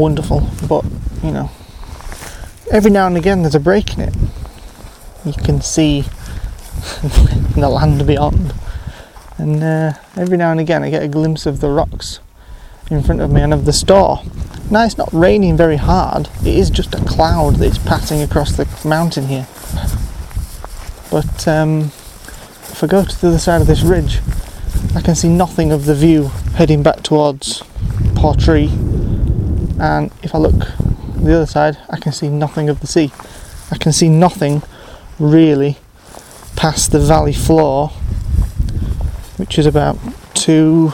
[0.00, 0.82] wonderful, but
[1.22, 1.50] you know,
[2.70, 4.14] every now and again there's a break in it.
[5.26, 6.00] You can see
[7.54, 8.54] the land beyond,
[9.36, 12.20] and uh, every now and again I get a glimpse of the rocks
[12.90, 14.22] in front of me and of the Storr.
[14.70, 18.56] Now it's not raining very hard, it is just a cloud that is passing across
[18.56, 19.46] the mountain here.
[21.10, 21.92] But um,
[22.70, 24.20] if I go to the other side of this ridge,
[24.94, 27.62] I can see nothing of the view heading back towards
[28.14, 28.89] Portree
[29.80, 30.68] and if I look
[31.16, 33.10] the other side I can see nothing of the sea.
[33.70, 34.62] I can see nothing
[35.18, 35.78] really
[36.54, 37.88] past the valley floor
[39.38, 39.96] which is about
[40.34, 40.92] two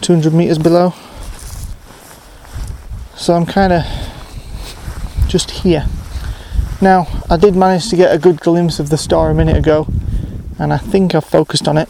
[0.00, 0.94] 200 meters below.
[3.16, 3.84] So I'm kind of
[5.28, 5.86] just here.
[6.80, 9.86] Now I did manage to get a good glimpse of the Storr a minute ago
[10.58, 11.88] and I think I've focused on it.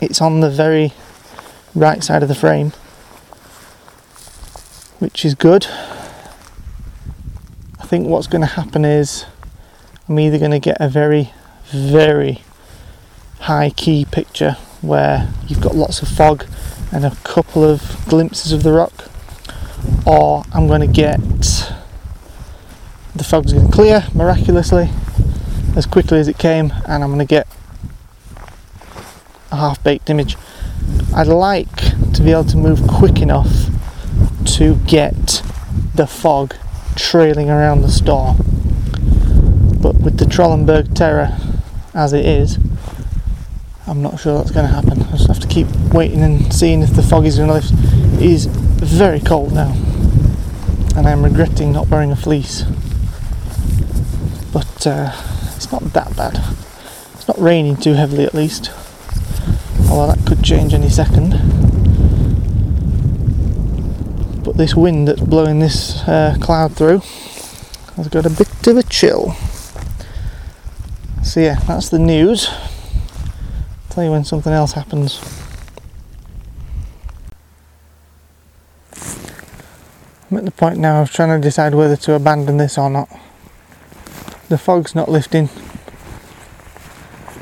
[0.00, 0.92] It's on the very
[1.74, 2.72] right side of the frame
[4.98, 5.66] which is good.
[7.78, 9.24] I think what's going to happen is
[10.08, 11.32] I'm either going to get a very,
[11.66, 12.42] very
[13.40, 16.44] high key picture where you've got lots of fog
[16.92, 19.10] and a couple of glimpses of the rock,
[20.06, 21.20] or I'm going to get
[23.14, 24.90] the fog's going to clear miraculously
[25.76, 27.46] as quickly as it came, and I'm going to get
[29.50, 30.36] a half baked image.
[31.14, 31.76] I'd like
[32.14, 33.68] to be able to move quick enough
[34.56, 35.42] to get
[35.94, 36.54] the fog
[36.96, 38.34] trailing around the Storr.
[39.80, 41.36] But with the Trollenberg Terror
[41.94, 42.58] as it is,
[43.86, 45.02] I'm not sure that's going to happen.
[45.02, 47.72] I just have to keep waiting and seeing if the fog is going to lift.
[48.20, 49.72] It is very cold now,
[50.94, 52.64] and I'm regretting not wearing a fleece.
[54.52, 55.12] But uh,
[55.56, 56.36] it's not that bad.
[57.14, 58.70] It's not raining too heavily at least,
[59.88, 61.30] although that could change any second.
[64.44, 66.98] But this wind that's blowing this uh, cloud through
[67.96, 69.32] has got a bit of a chill.
[71.22, 72.48] So yeah, that's the news.
[73.88, 75.20] Tell you when something else happens.
[80.28, 83.08] I'm at the point now of trying to decide whether to abandon this or not.
[84.48, 85.48] The fog's not lifting.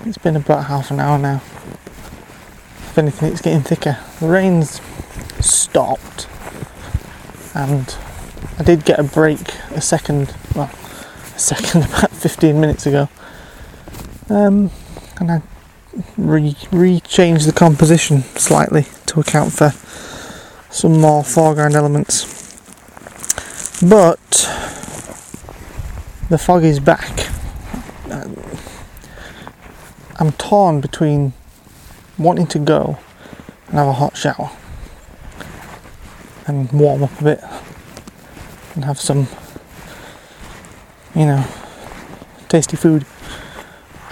[0.05, 1.37] It's been about half an hour now.
[1.37, 3.99] If anything, it's getting thicker.
[4.21, 4.83] The rain's
[5.41, 6.29] stopped,
[7.57, 7.97] and
[8.59, 9.41] I did get a break
[9.71, 10.71] a second, well,
[11.35, 13.09] a second, about 15 minutes ago.
[14.29, 14.71] Um,
[15.19, 15.43] and I
[16.19, 19.71] re, re changed the composition slightly to account for
[20.71, 22.35] some more foreground elements.
[23.81, 24.21] But
[26.29, 27.31] the fog is back.
[30.19, 31.33] I'm torn between
[32.19, 32.99] wanting to go
[33.69, 34.51] and have a hot shower
[36.47, 37.45] and warm up a bit
[38.75, 39.27] and have some,
[41.15, 41.45] you know,
[42.49, 43.05] tasty food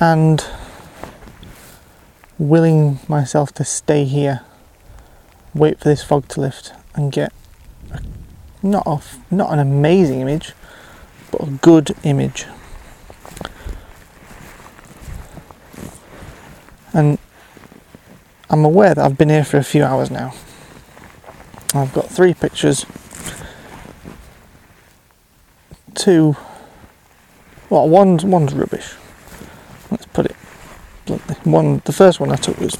[0.00, 0.44] and
[2.38, 4.40] willing myself to stay here,
[5.54, 7.32] wait for this fog to lift, and get
[7.92, 8.00] a,
[8.62, 10.52] not a, not an amazing image,
[11.30, 12.46] but a good image.
[16.92, 17.18] And
[18.50, 20.32] I'm aware that I've been here for a few hours now.
[21.74, 22.86] I've got three pictures,
[25.94, 26.36] two.
[27.68, 28.94] Well, one's one's rubbish.
[29.90, 30.36] Let's put it
[31.04, 31.34] bluntly.
[31.42, 32.76] One, the first one I took was,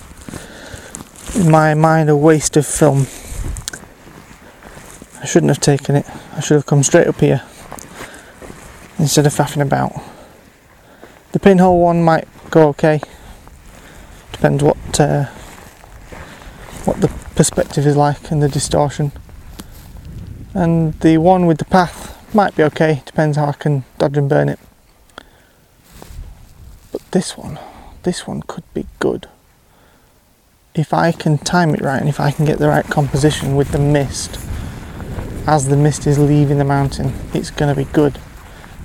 [1.34, 3.06] in my mind, a waste of film.
[5.20, 6.06] I shouldn't have taken it.
[6.36, 7.42] I should have come straight up here
[8.98, 9.92] instead of faffing about.
[11.32, 13.00] The pinhole one might go okay.
[14.30, 15.30] Depends what uh,
[16.86, 19.12] what the perspective is like and the distortion.
[20.52, 23.02] And the one with the path might be okay.
[23.06, 24.58] Depends how I can dodge and burn it.
[26.92, 27.58] But this one,
[28.02, 29.28] this one could be good.
[30.74, 33.70] If I can time it right and if I can get the right composition with
[33.70, 34.38] the mist
[35.46, 38.18] as the mist is leaving the mountain, it's going to be good.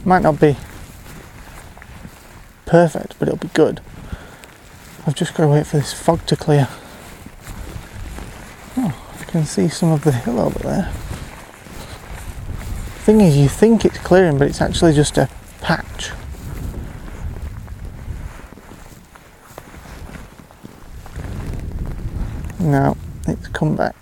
[0.06, 0.58] Might not be
[2.66, 3.82] perfect, but it'll be good.
[5.08, 6.68] I've just got to wait for this fog to clear.
[9.30, 10.92] Can see some of the hill over there.
[13.06, 15.30] Thing is, you think it's clearing, but it's actually just a
[15.62, 16.10] patch.
[22.60, 23.96] Now it's come back.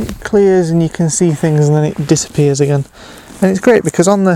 [0.00, 2.84] It clears and you can see things and then it disappears again.
[3.40, 4.32] And it's great because on the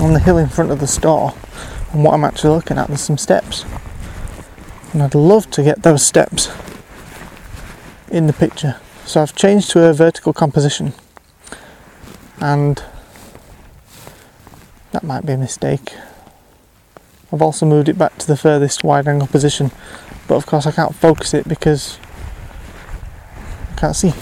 [0.00, 1.32] on the hill in front of the Storr
[1.92, 3.64] and what I'm actually looking at there's some steps.
[4.92, 6.50] And I'd love to get those steps
[8.10, 8.76] in the picture.
[9.04, 10.92] So I've changed to a vertical composition
[12.40, 12.82] and
[14.92, 15.94] that might be a mistake.
[17.32, 19.70] I've also moved it back to the furthest wide angle position,
[20.26, 21.98] but of course I can't focus it because
[23.72, 24.14] I can't see.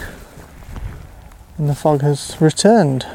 [1.57, 3.07] And the fog has returned.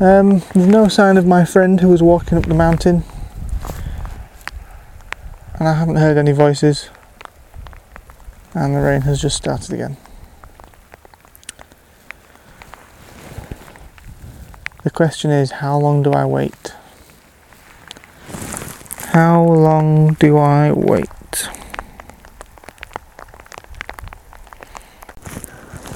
[0.00, 3.02] Um, there's no sign of my friend who was walking up the mountain,
[5.54, 6.88] and I haven't heard any voices,
[8.54, 9.96] and the rain has just started again.
[14.84, 16.74] The question is, how long do I wait?
[19.08, 21.48] How long do I wait?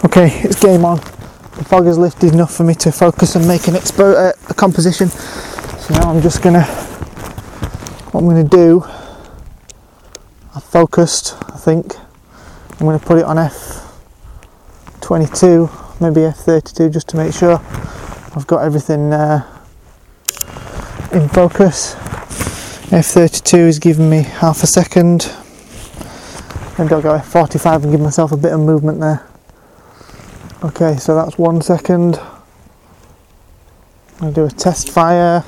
[0.05, 1.12] Okay, it's game on.
[1.63, 4.55] The fog has lifted enough for me to focus and make an expo- uh, a
[4.55, 5.09] composition.
[5.09, 6.65] So now I'm just gonna.
[8.11, 8.83] What I'm gonna do.
[10.57, 11.95] I focused, I think.
[12.81, 13.37] I'm to put it on
[14.97, 17.61] F22, maybe F32 just to make sure
[18.35, 19.47] I've got everything uh,
[21.13, 21.95] in focus.
[22.91, 25.33] F32 is giving me half a second.
[26.77, 29.29] Maybe I'll go F45 and give myself a bit of movement there.
[30.65, 32.21] Okay, so that's one second.
[34.21, 35.43] I'm going to do a test fire.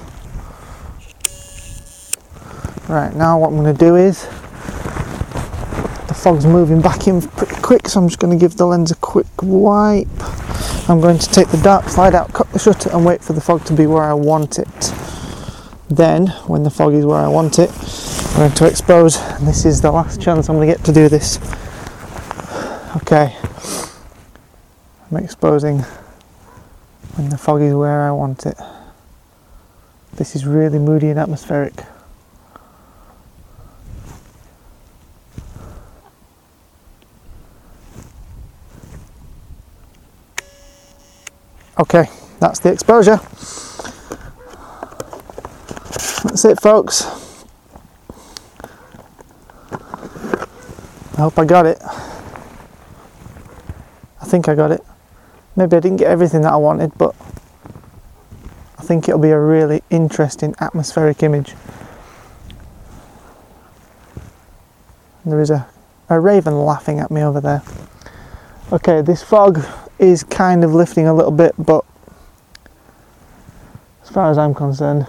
[2.88, 4.24] Right, now what I'm going to do is
[6.08, 8.90] the fog's moving back in pretty quick, so I'm just going to give the lens
[8.90, 10.08] a quick wipe.
[10.90, 13.40] I'm going to take the dark slide out, cut the shutter, and wait for the
[13.40, 14.92] fog to be where I want it.
[15.88, 17.70] Then, when the fog is where I want it,
[18.30, 21.08] I'm going to expose, this is the last chance I'm going to get to do
[21.08, 21.38] this.
[22.96, 23.36] Okay,
[25.14, 25.78] I'm exposing
[27.14, 28.58] when the fog is where I want it.
[30.14, 31.72] This is really moody and atmospheric.
[41.78, 42.10] Okay,
[42.40, 43.20] that's the exposure.
[46.24, 47.04] That's it, folks.
[51.12, 51.80] I hope I got it.
[54.20, 54.84] I think I got it.
[55.56, 57.14] Maybe I didn't get everything that I wanted, but
[58.78, 61.54] I think it'll be a really interesting atmospheric image.
[65.24, 65.66] There is a,
[66.08, 67.62] a raven laughing at me over there.
[68.72, 69.64] Okay, this fog
[69.98, 71.84] is kind of lifting a little bit, but
[74.02, 75.06] as far as I'm concerned,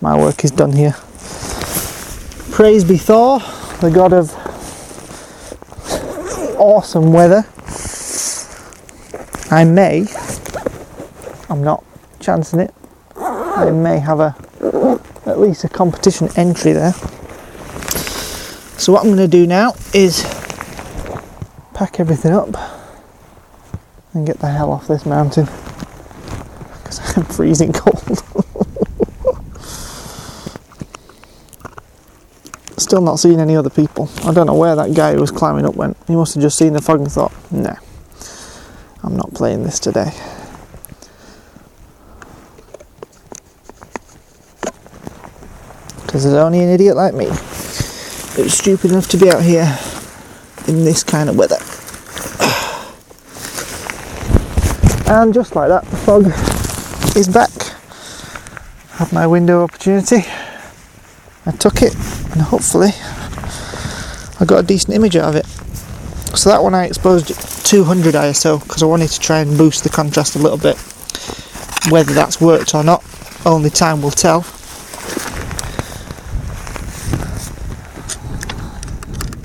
[0.00, 0.94] my work is done here.
[2.50, 3.38] Praise be Thor,
[3.80, 4.34] the god of
[6.58, 7.46] awesome weather.
[9.50, 10.06] I may,
[11.48, 11.84] I'm not
[12.20, 12.74] chancing it,
[13.16, 14.36] I may have a
[15.26, 16.92] at least a competition entry there.
[18.78, 20.22] So what I'm going to do now is
[21.74, 22.48] pack everything up
[24.14, 25.46] and get the hell off this mountain
[26.78, 28.02] because I'm freezing cold.
[32.78, 34.08] Still not seeing any other people.
[34.24, 35.96] I don't know where that guy who was climbing up went.
[36.06, 37.76] He must have just seen the fog and thought, nah,
[39.06, 40.10] I'm not playing this today.
[46.02, 49.78] Because there's only an idiot like me who's stupid enough to be out here
[50.66, 51.58] in this kind of weather.
[55.08, 56.26] And just like that, the fog
[57.16, 57.52] is back.
[58.94, 60.24] Had my window opportunity.
[61.46, 61.94] I took it,
[62.32, 62.90] and hopefully,
[64.40, 65.46] I got a decent image out of it.
[66.36, 69.84] So that one I exposed at 200 ISO because I wanted to try and boost
[69.84, 70.78] the contrast a little bit.
[71.92, 73.04] Whether that's worked or not,
[73.44, 74.38] only time will tell.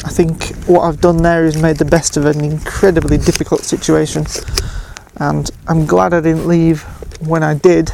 [0.05, 4.25] I think what I've done there is made the best of an incredibly difficult situation
[5.17, 6.83] and I'm glad I didn't leave
[7.27, 7.91] when I did.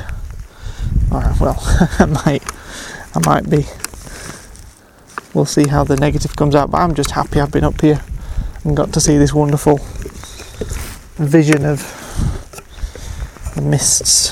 [1.10, 1.58] Well,
[1.98, 2.44] I might,
[3.16, 3.66] I might be.
[5.34, 8.04] We'll see how the negative comes out, but I'm just happy I've been up here
[8.64, 9.80] and got to see this wonderful
[11.18, 11.82] vision of
[13.56, 14.32] the mists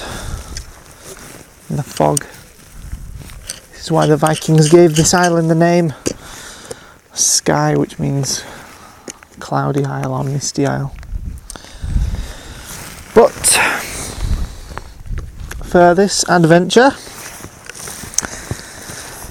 [1.69, 2.25] and the fog.
[3.71, 5.93] This is why the Vikings gave this island the name
[7.13, 8.43] Skye, which means
[9.39, 10.95] cloudy isle or misty isle.
[13.13, 13.31] But
[15.63, 16.91] for this adventure,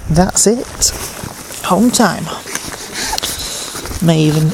[0.09, 0.91] that's it.
[1.65, 2.25] Home time.
[4.05, 4.49] May even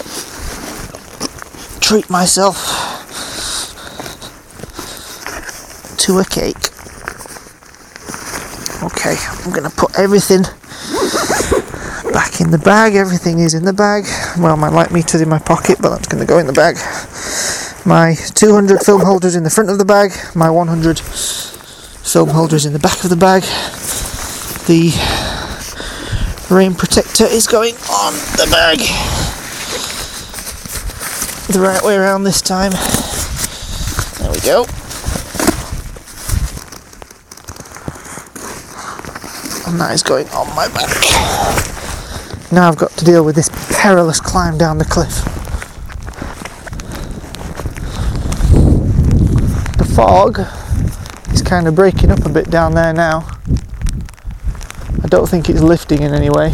[1.92, 2.56] treat myself
[5.98, 6.56] to a cake.
[8.82, 10.44] Okay, I'm gonna put everything
[12.14, 12.96] back in the bag.
[12.96, 14.06] Everything is in the bag.
[14.40, 16.78] Well, my light meter's in my pocket, but that's gonna go in the bag
[17.86, 22.72] my 200 film holders in the front of the bag, my 100 film holders in
[22.72, 23.42] the back of the bag.
[24.68, 24.94] The
[26.54, 29.21] rain protector is going on the bag.
[31.52, 32.72] The right way around this time.
[32.72, 34.62] There we go.
[39.68, 40.96] And that is going on my back.
[42.54, 45.14] Now I've got to deal with this perilous climb down the cliff.
[49.78, 50.40] The fog
[51.34, 53.28] is kind of breaking up a bit down there now.
[55.04, 56.54] I don't think it's lifting in any way,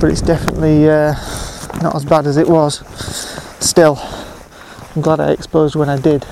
[0.00, 1.14] but it's definitely uh,
[1.80, 2.82] not as bad as it was.
[3.74, 3.98] Still,
[4.94, 6.24] I'm glad I exposed when I did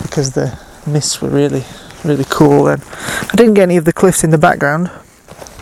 [0.00, 1.62] because the mists were really,
[2.06, 2.68] really cool.
[2.68, 4.90] And I didn't get any of the cliffs in the background,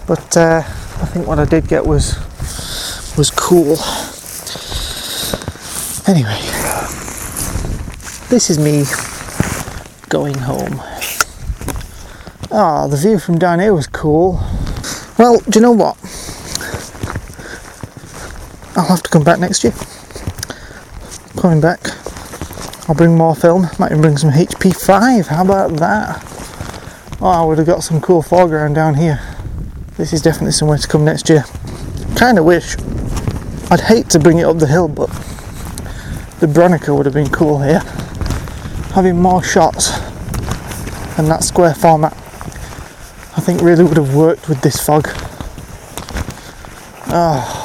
[0.06, 2.14] but uh, I think what I did get was
[3.18, 3.78] was cool.
[6.06, 6.38] Anyway,
[8.28, 8.84] this is me
[10.08, 10.80] going home.
[12.52, 14.34] Ah, the view from down here was cool.
[15.18, 15.96] Well, do you know what?
[18.76, 19.72] I'll have to come back next year.
[21.36, 21.80] Coming back,
[22.88, 23.66] I'll bring more film.
[23.78, 25.26] Might even bring some HP5.
[25.26, 26.22] How about that?
[27.20, 29.20] Oh, I would have got some cool foreground down here.
[29.96, 31.44] This is definitely somewhere to come next year.
[32.16, 32.76] Kind of wish.
[33.70, 35.08] I'd hate to bring it up the hill, but
[36.40, 37.80] the Bronica would have been cool here.
[38.94, 39.90] Having more shots
[41.18, 42.12] and that square format,
[43.36, 45.08] I think really would have worked with this fog.
[47.08, 47.63] Oh,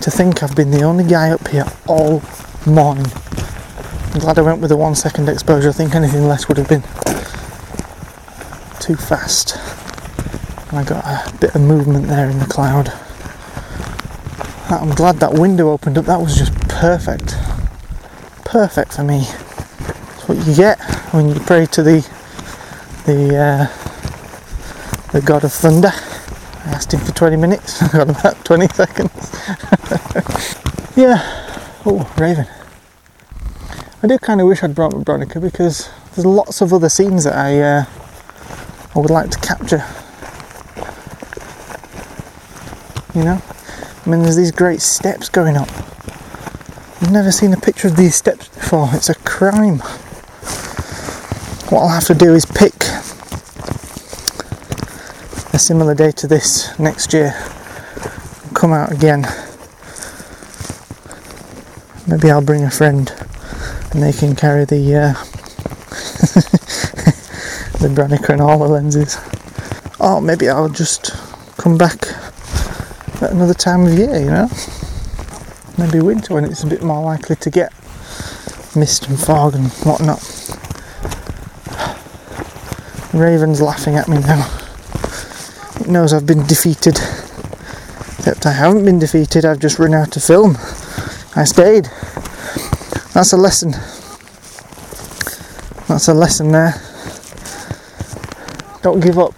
[0.00, 2.22] to think I've been the only guy up here all
[2.66, 3.06] morning.
[4.12, 5.70] I'm glad I went with the one second exposure.
[5.70, 6.82] I think anything less would have been
[8.80, 9.56] too fast.
[10.72, 12.92] I got a bit of movement there in the cloud.
[14.70, 16.04] I'm glad that window opened up.
[16.06, 17.34] That was just perfect.
[18.44, 19.24] Perfect for me.
[19.24, 20.78] That's what you get
[21.12, 22.00] when you pray to the
[23.06, 25.92] the uh, the god of thunder.
[26.68, 27.82] Asked him for 20 minutes.
[27.82, 29.32] I got about 20 seconds.
[30.96, 31.22] yeah.
[31.86, 32.46] Oh, Raven.
[34.02, 37.24] I do kind of wish I'd brought my Bronica because there's lots of other scenes
[37.24, 37.84] that I uh,
[38.94, 39.84] I would like to capture.
[43.14, 43.42] You know,
[44.04, 45.68] I mean, there's these great steps going up.
[47.00, 48.90] I've never seen a picture of these steps before.
[48.92, 49.78] It's a crime.
[51.70, 52.87] What I'll have to do is pick
[55.58, 57.32] a similar day to this next year.
[58.54, 59.26] Come out again.
[62.06, 63.12] Maybe I'll bring a friend
[63.90, 65.14] and they can carry the uh,
[67.80, 69.18] the Bronica and all the lenses.
[69.98, 71.10] Or maybe I'll just
[71.56, 72.06] come back
[73.20, 74.48] at another time of year, you know?
[75.76, 77.72] Maybe winter when it's a bit more likely to get
[78.76, 80.22] mist and fog and whatnot.
[83.12, 84.57] Raven's laughing at me now.
[85.88, 86.98] Knows I've been defeated.
[88.18, 90.58] Except I haven't been defeated, I've just run out of film.
[91.34, 91.86] I stayed.
[93.14, 93.70] That's a lesson.
[95.88, 96.74] That's a lesson there.
[98.82, 99.34] Don't give up.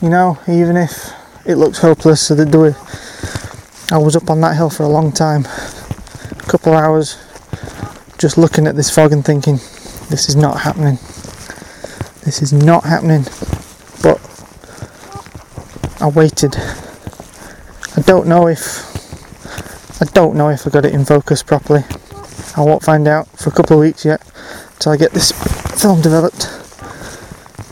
[0.00, 1.10] You know, even if
[1.44, 2.76] it looks hopeless, so that do it.
[3.90, 7.18] I was up on that hill for a long time, a couple of hours,
[8.18, 9.56] just looking at this fog and thinking,
[10.10, 10.94] this is not happening.
[12.24, 13.24] This is not happening.
[16.02, 16.56] I waited.
[16.56, 18.90] I don't know if
[20.00, 21.84] I don't know if I got it in focus properly.
[22.56, 24.22] I won't find out for a couple of weeks yet
[24.78, 25.30] till I get this
[25.78, 26.48] film developed.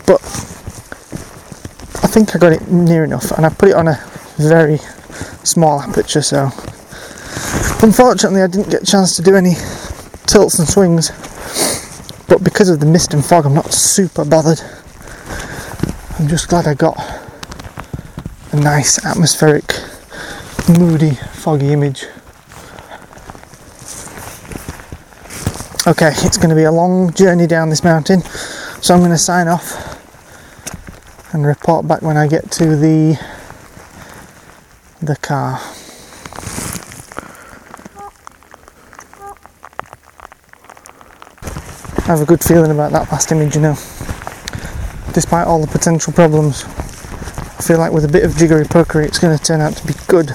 [0.05, 0.21] But
[2.03, 3.99] I think I got it near enough and I put it on a
[4.37, 4.77] very
[5.43, 6.51] small aperture so
[7.81, 9.55] unfortunately I didn't get a chance to do any
[10.27, 11.09] tilts and swings
[12.27, 14.61] but because of the mist and fog I'm not super bothered.
[16.19, 16.95] I'm just glad I got
[18.59, 19.65] nice atmospheric
[20.77, 22.05] moody foggy image.
[25.87, 29.17] Okay, it's going to be a long journey down this mountain, so I'm going to
[29.17, 29.97] sign off
[31.33, 33.17] and report back when I get to the
[35.01, 35.59] the car.
[41.97, 43.77] I have a good feeling about that last image, you know.
[45.13, 46.65] Despite all the potential problems,
[47.59, 49.85] I feel like with a bit of jiggery pokery, it's going to turn out to
[49.85, 50.31] be good.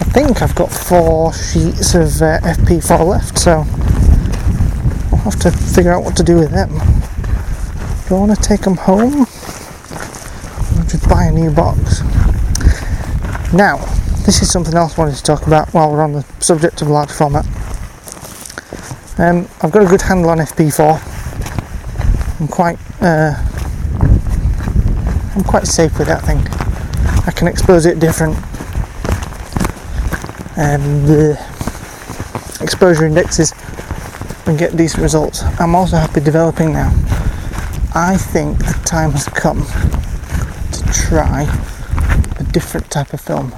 [0.00, 3.58] I think I've got four sheets of uh, FP4 left, so
[5.12, 6.70] I'll have to figure out what to do with them.
[8.08, 9.20] Do I want to take them home?
[9.20, 12.00] Or just buy a new box?
[13.52, 13.76] Now,
[14.24, 16.88] this is something else I wanted to talk about while we're on the subject of
[16.88, 17.44] large format.
[19.20, 22.40] Um, I've got a good handle on FP4.
[22.40, 23.34] I'm quite, uh,
[25.34, 26.38] I'm quite safe with that thing.
[27.26, 28.36] I can expose it different
[30.56, 31.32] and the
[32.60, 33.52] exposure indexes
[34.46, 35.42] and get decent results.
[35.58, 36.92] I'm also happy developing now.
[37.96, 39.66] I think the time has come
[40.72, 41.42] to try
[42.38, 43.52] a different type of film.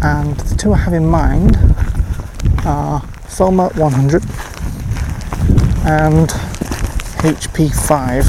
[0.00, 1.58] And the two I have in mind
[2.64, 4.22] are Filma 100
[5.86, 6.28] and
[7.22, 8.24] HP5.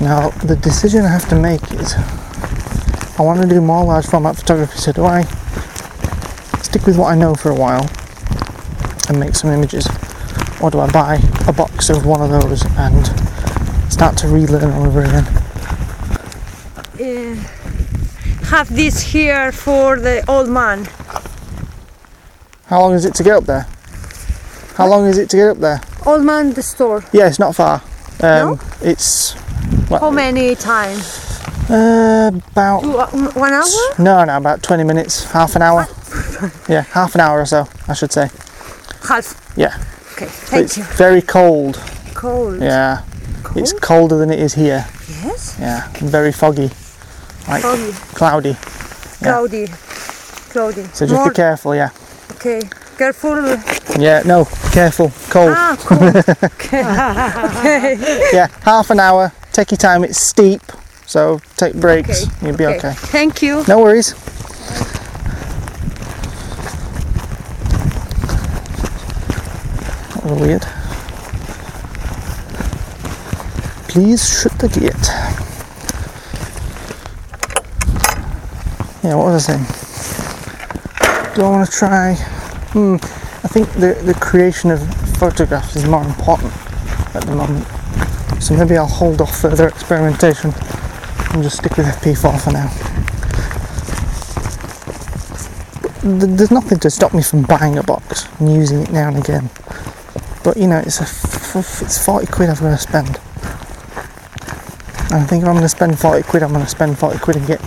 [0.00, 1.94] Now, the decision I have to make is
[3.18, 5.22] I want to do more large format photography, so do I
[6.62, 7.88] stick with what I know for a while
[9.08, 9.88] and make some images?
[10.60, 13.06] or do I buy a box of one of those and
[13.92, 15.26] start to relearn all over again?
[17.00, 17.34] Uh,
[18.46, 20.88] have this here for the old man.
[22.68, 23.66] How long is it to get up there?
[24.74, 25.80] How long is it to get up there?
[26.06, 27.02] Old man, the Storr.
[27.12, 27.82] Yeah, it's not far.
[28.20, 28.60] Um, No?
[28.82, 29.32] It's
[29.90, 31.24] How many times?
[31.70, 33.64] uh, about Two, uh, one hour?
[33.98, 35.86] no, no, about twenty minutes, half an hour.
[36.68, 38.30] yeah, half an hour or so, I should say.
[39.08, 39.34] Half.
[39.56, 39.76] Yeah,
[40.12, 40.84] Okay, thank it's you.
[40.84, 41.76] very cold.
[42.14, 42.60] Cold.
[42.62, 43.02] Yeah,
[43.42, 43.58] Cold?
[43.58, 44.86] it's colder than it is here.
[45.24, 45.56] Yes.
[45.60, 46.70] Yeah, very foggy,
[47.48, 47.92] like Foggy.
[48.14, 48.54] cloudy.
[49.22, 49.66] Cloudy.
[50.50, 50.84] Cloudy.
[50.94, 51.74] So just More- be careful.
[51.74, 51.90] Yeah,
[52.38, 52.60] Okay.
[52.96, 53.36] Careful.
[54.00, 54.22] yeah.
[54.24, 55.10] No, careful.
[55.28, 55.54] Cold.
[55.56, 56.16] Ah, cold.
[56.44, 57.96] okay.
[57.96, 58.30] okay.
[58.32, 59.32] Yeah, half an hour.
[59.52, 60.04] Take your time.
[60.04, 60.62] It's steep,
[61.04, 62.26] so take breaks.
[62.28, 62.92] Okay, You'll be okay.
[62.94, 63.64] Thank you.
[63.66, 64.14] No worries.
[70.14, 70.62] That was weird.
[73.88, 74.94] Please shut the gate.
[79.02, 79.87] Yeah, what was I saying?
[81.38, 82.14] Do I want to try?
[82.74, 82.96] Hmm,
[83.44, 84.82] I think the, the creation of
[85.18, 86.52] photographs is more important
[87.14, 87.64] at the moment.
[88.42, 90.52] So maybe I'll hold off further experimentation
[91.30, 92.68] and just stick with FP4 for now.
[96.02, 99.18] th- there's nothing to stop me from buying a box and using it now and
[99.18, 99.48] again.
[100.42, 103.20] But you know, it's a f- it's forty quid I've got to spend.
[105.12, 107.20] And I think if I'm going to spend forty quid, I'm going to spend forty
[107.20, 107.60] quid and get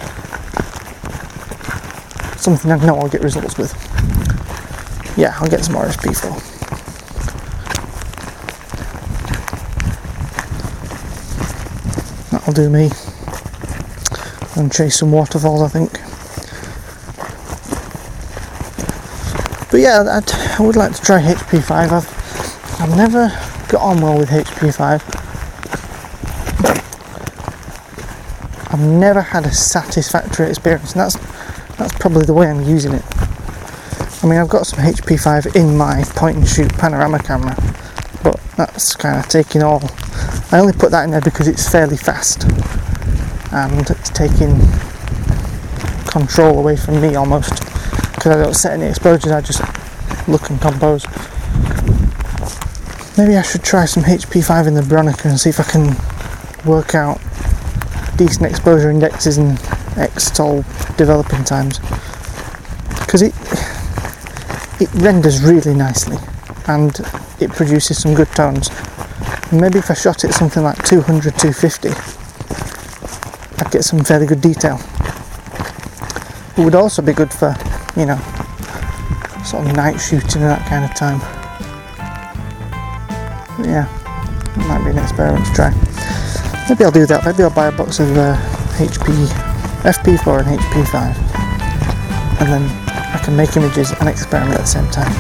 [2.42, 3.74] something I know I'll get results with.
[5.18, 6.50] Yeah, I'll get some RSP4.
[12.32, 12.90] That'll do me.
[14.56, 15.92] And chase some waterfalls, I think.
[19.70, 21.92] But yeah, I'd, I would like to try HP5.
[21.92, 23.28] I've, I've never
[23.70, 25.02] got on well with HP5.
[28.74, 31.31] I've never had a satisfactory experience, and that's
[31.82, 33.04] that's probably the way I'm using it.
[34.24, 37.56] I mean, I've got some HP5 in my point and shoot panorama camera,
[38.24, 39.82] but that's kind of taking all.
[40.52, 42.44] I only put that in there because it's fairly fast,
[43.52, 44.60] and it's taking
[46.08, 47.64] control away from me almost
[48.14, 49.62] because I don't set any exposures, I just
[50.28, 51.06] look and compose.
[53.18, 55.96] Maybe I should try some HP5 in the Bronica and see if I can
[56.70, 57.20] work out
[58.18, 59.58] decent exposure indexes and
[59.96, 60.64] Xtol
[60.98, 61.80] developing times.
[63.00, 63.34] Because it
[64.80, 66.18] it renders really nicely
[66.68, 67.00] and
[67.40, 68.70] it produces some good tones.
[69.52, 71.90] Maybe if I shot it something like 200, 250,
[73.60, 74.80] I'd get some fairly good detail.
[76.58, 77.56] It would also be good for
[77.96, 78.18] you know,
[79.44, 81.20] sort of night shooting and that kind of time.
[83.58, 83.88] But yeah,
[84.68, 85.70] might be an experiment to try.
[86.70, 87.26] Maybe I'll do that.
[87.26, 88.38] Maybe I'll buy a box of uh,
[88.78, 89.51] HP,
[89.84, 95.12] FP4 and HP5, and then I can make images and experiment at the same time.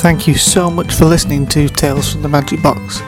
[0.00, 3.02] Thank you so much for listening to Tales from the Magic Box.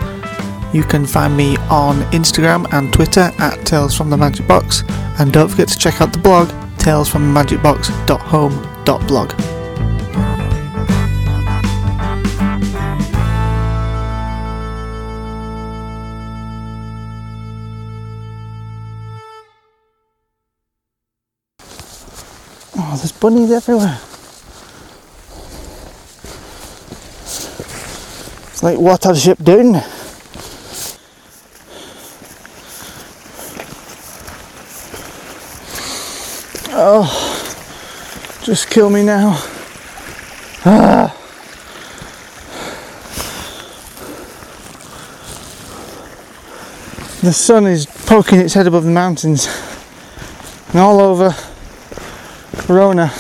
[0.75, 4.85] You can find me on Instagram and Twitter at Tales from the Magic Box,
[5.19, 6.51] and don't forget to check out the blog
[6.81, 9.35] talesfromthemagicbox.home.blog.
[22.83, 23.99] Oh, there's bunnies everywhere.
[28.49, 29.83] It's like Watership Down.
[36.83, 37.05] Oh,
[38.43, 39.33] just kill me now.
[40.65, 41.15] Ah.
[47.21, 49.47] The sun is poking its head above the mountains
[50.71, 51.35] and all over
[52.63, 53.13] Verona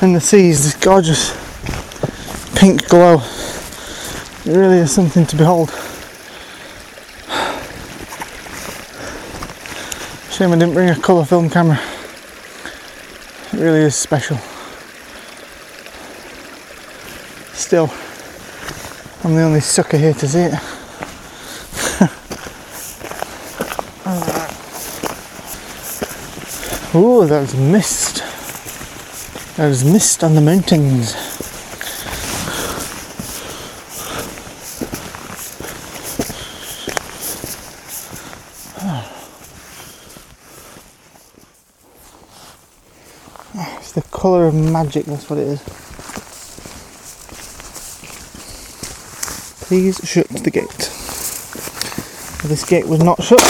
[0.00, 1.32] and the seas, this gorgeous
[2.54, 3.14] pink glow.
[4.44, 5.70] It really is something to behold.
[10.30, 11.80] Shame I didn't bring a colour film camera.
[13.58, 14.36] It really is special.
[17.54, 17.92] Still,
[19.24, 20.52] I'm the only sucker here to see it.
[26.94, 28.22] Ooh, there's mist.
[29.56, 31.27] There's mist on the mountains.
[44.18, 45.62] Colour of magic, that's what it is.
[49.68, 50.90] Please shut the gate.
[52.48, 53.40] This gate was not shut.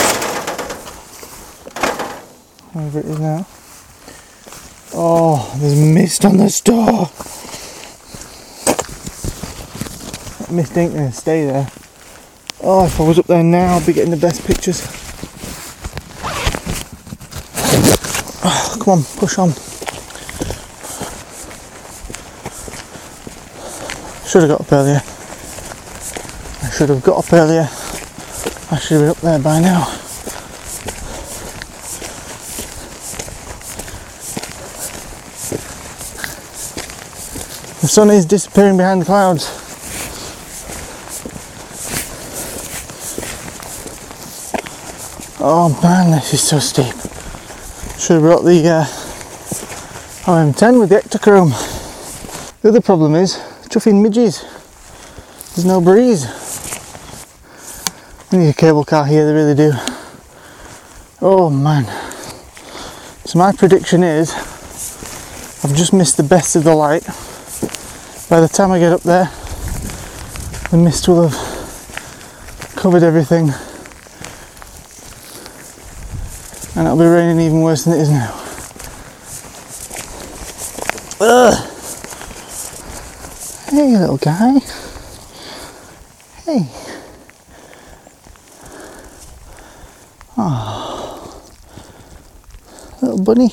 [2.75, 3.47] Wherever it is now.
[4.93, 7.09] Oh, there's mist on the Storr.
[10.39, 11.71] That mist ain't gonna stay there.
[12.62, 14.83] Oh, if I was up there now, I'd be getting the best pictures.
[18.45, 19.55] Oh, come on, push on.
[24.29, 25.01] Should have got up earlier.
[26.62, 27.66] I should have got up earlier.
[28.70, 29.87] I should have been up there by now.
[37.81, 39.49] The sun is disappearing behind the clouds.
[45.41, 46.95] Oh man, this is so steep.
[47.99, 48.85] Should have brought the uh,
[50.26, 51.55] OM10 with the Ektachrome.
[52.61, 53.41] The other problem is
[53.79, 54.43] chuffing midges.
[55.55, 56.26] There's no breeze.
[58.33, 59.72] We need a cable car here, they really do.
[61.20, 61.85] Oh man.
[63.24, 64.33] So my prediction is
[65.64, 67.05] I've just missed the best of the light.
[68.29, 69.31] By the time I get up there,
[70.70, 73.51] the mist will have covered everything.
[76.76, 78.35] And it'll be raining even worse than it is now.
[81.20, 81.68] Ugh.
[83.79, 84.59] Hey little guy.
[86.45, 86.66] Hey.
[90.37, 91.45] Oh.
[93.01, 93.51] Little bunny.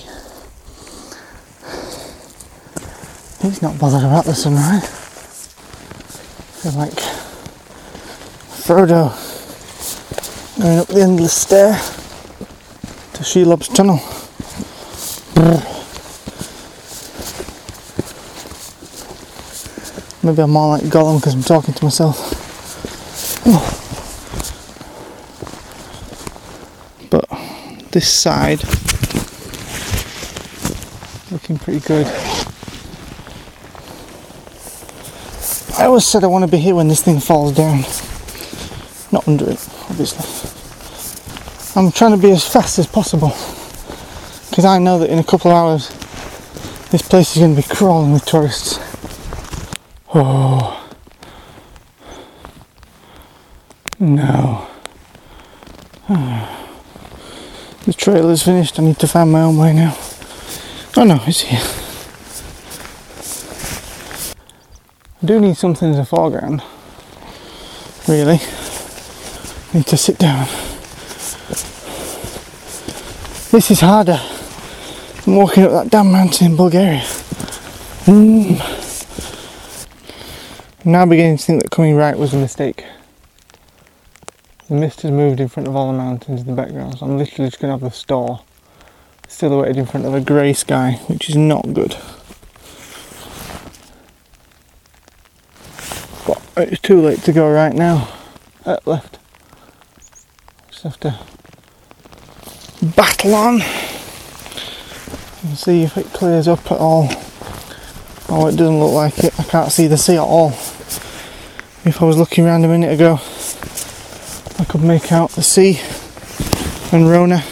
[3.39, 4.88] He's not bothered about the sunrise.
[6.57, 6.97] Feel like
[8.65, 9.13] Frodo
[10.59, 11.73] going up the endless stair
[13.13, 13.99] to Shelob's tunnel.
[15.36, 15.74] Brr.
[20.26, 22.17] Maybe I'm more like Gollum because I'm talking to myself.
[23.45, 23.61] Oh.
[27.11, 27.30] But
[27.91, 28.63] this side
[31.32, 32.07] looking pretty good.
[35.78, 37.82] I always said I want to be here when this thing falls down.
[39.11, 40.26] Not under it, obviously.
[41.80, 43.30] I'm trying to be as fast as possible
[44.49, 45.89] because I know that in a couple of hours
[46.89, 48.80] this place is going to be crawling with tourists.
[50.18, 50.82] Oh.
[53.99, 54.66] No.
[57.86, 58.80] The trailer's finished.
[58.80, 59.97] I need to find my own way now.
[60.95, 61.59] Oh no, it's here.
[65.22, 66.63] I do need something as a foreground.
[68.07, 68.39] Really.
[69.74, 70.47] need to sit down.
[73.51, 74.21] This is harder
[75.25, 77.01] than walking up that damn mountain in Bulgaria.
[78.05, 78.75] Mm.
[80.86, 82.86] I'm now beginning to think that coming right was a mistake.
[84.67, 87.17] The mist has moved in front of all the mountains in the background, so I'm
[87.17, 88.41] literally just going to have the Storr
[89.28, 91.97] silhouetted in front of a grey sky, which is not good.
[96.28, 98.07] But it's too late to go right now.
[98.63, 99.17] Uh, left.
[100.70, 101.20] Just have to
[102.95, 103.62] battle on
[105.41, 107.09] and see if it clears up at all.
[108.29, 109.39] Oh, it doesn't look like it.
[109.39, 110.53] I can't see the sea at all.
[111.87, 113.20] If I was looking around a minute ago,
[114.57, 115.79] I could make out the sea
[116.91, 117.43] and Rona.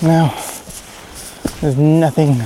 [0.00, 0.34] Now,
[1.60, 2.36] there's nothing.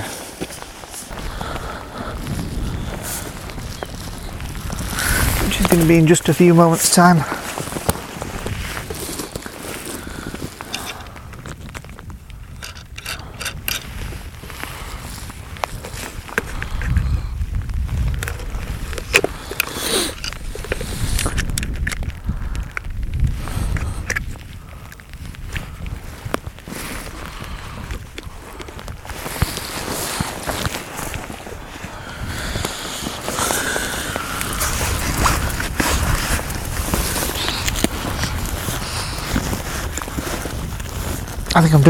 [5.45, 7.40] Which is going to be in just a few moments' time.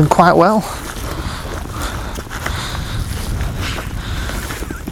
[0.01, 0.61] Doing quite well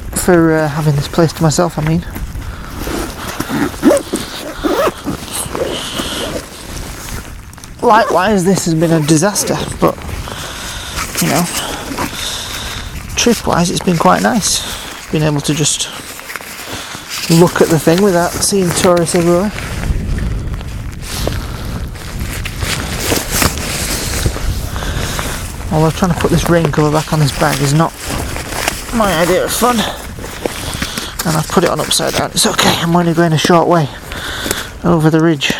[0.09, 1.79] for uh, having this place to myself.
[1.79, 2.01] I mean,
[7.81, 9.95] likewise, this has been a disaster, but
[11.21, 11.43] you know,
[13.15, 14.61] trip-wise, it's been quite nice.
[15.11, 15.87] Being able to just
[17.31, 19.51] look at the thing without seeing tourists everywhere.
[25.71, 27.93] Although trying to put this rain cover back on this bag is not
[28.95, 29.77] my idea of fun.
[31.27, 32.31] And I've put it on upside down.
[32.31, 33.87] It's okay, I'm only going a short way
[34.83, 35.53] over the ridge.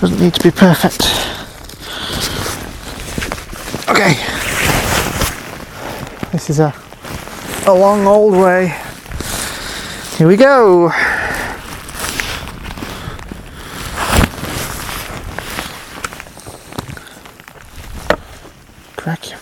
[0.00, 1.02] Doesn't need to be perfect.
[3.88, 4.14] Okay.
[6.32, 6.74] This is a
[7.66, 8.74] a long old way.
[10.16, 10.90] Here we go.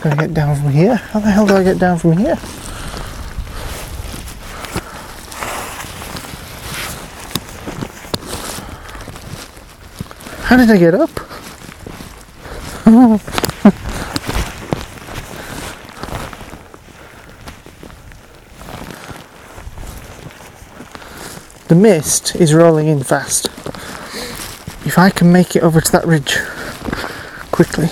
[0.00, 0.94] Crack, I've got to get down from here.
[0.96, 2.36] How the hell do I get down from here?
[10.44, 11.10] How did I get up?
[21.68, 23.48] The mist is rolling in fast.
[24.86, 26.38] If I can make it over to that ridge
[27.52, 27.90] quickly,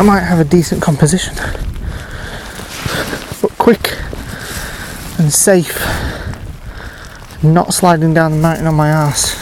[0.00, 1.34] I might have a decent composition.
[3.42, 3.98] But quick
[5.18, 5.78] and safe,
[7.42, 9.36] not sliding down the mountain on my ass,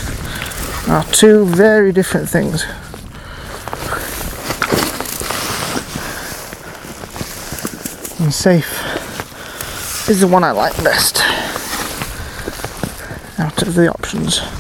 [0.89, 2.65] are two very different things.
[8.21, 11.19] And safe is the one I like best
[13.39, 14.58] out of the options.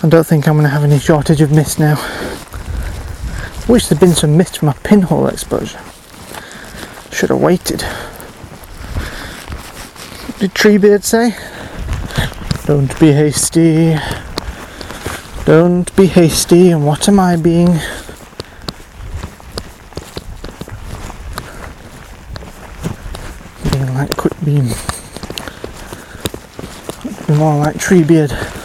[0.00, 1.96] I don't think I'm going to have any shortage of mist now.
[3.68, 5.80] Wish there'd been some mist for my pinhole exposure.
[7.10, 7.82] Should have waited.
[10.22, 11.34] What did Treebeard say?
[12.64, 13.96] Don't be hasty.
[15.44, 16.70] Don't be hasty.
[16.70, 17.66] And what am I being?
[23.72, 24.68] Being like quick beam.
[27.26, 28.57] Be more like Treebeard.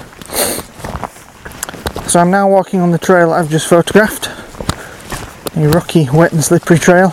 [2.14, 4.28] So I'm now walking on the trail I've just photographed.
[5.58, 7.10] A rocky, wet and slippery trail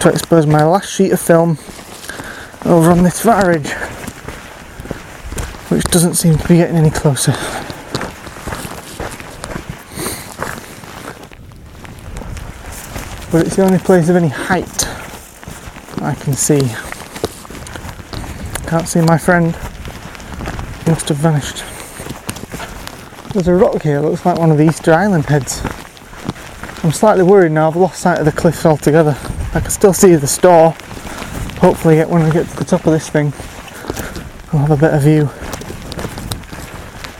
[0.00, 1.58] to expose my last sheet of film
[2.64, 3.70] over on this far ridge,
[5.68, 7.32] which doesn't seem to be getting any closer.
[13.30, 14.88] But it's the only place of any height
[16.00, 16.62] I can see.
[18.66, 19.54] Can't see my friend.
[20.84, 21.81] He must have vanished.
[23.32, 25.62] There's a rock here, looks like one of the Easter Island heads.
[26.84, 29.16] I'm slightly worried now, I've lost sight of the cliffs altogether.
[29.54, 30.72] I can still see the Storr.
[31.60, 33.32] Hopefully, when I get to the top of this thing,
[34.52, 35.22] I'll have a better view.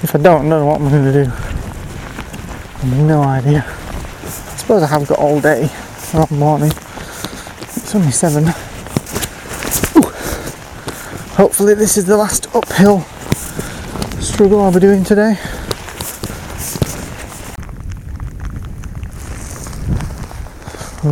[0.02, 1.30] If I don't, I don't know what I'm going to do.
[1.30, 3.64] I've no idea.
[3.64, 5.70] I suppose I have got all day,
[6.12, 6.72] all morning.
[6.72, 8.48] It's only seven.
[9.96, 10.10] Ooh.
[11.36, 13.00] Hopefully, this is the last uphill
[14.20, 15.38] struggle I'll be doing today.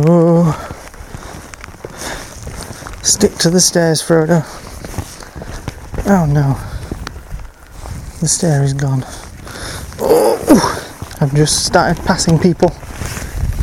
[0.03, 0.51] Oh.
[3.03, 4.43] Stick to the stairs, Frodo.
[6.07, 6.57] Oh no.
[8.19, 9.03] The stair is gone.
[9.99, 11.17] Oh.
[11.21, 12.75] I've just started passing people.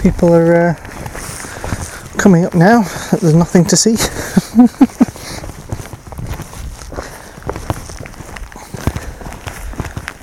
[0.01, 0.75] People are uh,
[2.19, 2.83] coming up now.
[3.11, 3.97] There's nothing to see.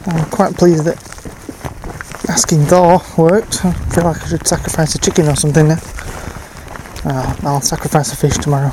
[0.07, 0.97] I'm quite pleased that
[2.29, 3.65] asking Thor worked.
[3.65, 5.79] I feel like I should sacrifice a chicken or something now.
[7.07, 8.71] Uh, I'll sacrifice a fish tomorrow.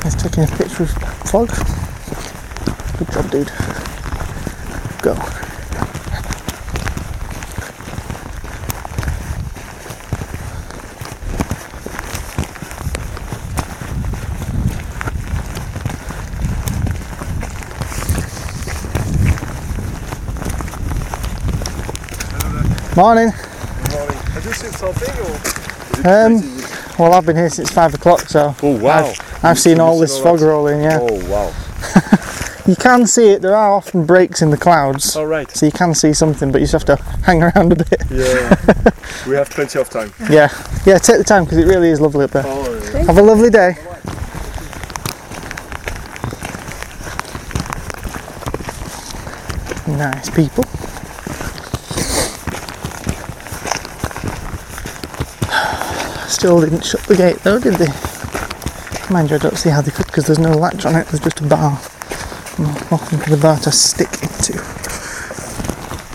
[0.00, 0.90] Guy's taking a picture of
[1.28, 1.50] fog.
[2.98, 3.52] Good job, dude.
[5.02, 5.14] Go.
[22.96, 23.32] Morning.
[24.74, 26.08] Seen something or?
[26.08, 26.60] Um.
[26.98, 29.06] Well, I've been here since five o'clock, so Oh wow.
[29.06, 30.82] I've, I've seen all this all fog rolling.
[30.82, 31.52] Yeah, Oh wow.
[32.66, 33.42] you can see it.
[33.42, 35.50] There are often breaks in the clouds, All right.
[35.50, 38.02] so you can see something, but you just have to hang around a bit.
[38.10, 38.54] Yeah.
[39.28, 40.12] we have plenty of time.
[40.30, 40.48] Yeah,
[40.86, 40.98] yeah.
[40.98, 42.44] Take the time because it really is lovely up there.
[42.46, 43.02] Oh, yeah.
[43.04, 43.74] Have a lovely day.
[49.86, 50.64] Nice people.
[56.44, 57.88] Still didn't shut the gate though, did they?
[59.10, 61.20] Mind you, I don't see how they could because there's no latch on it, there's
[61.20, 61.80] just a bar.
[62.58, 64.52] I'm looking for the bar to stick into.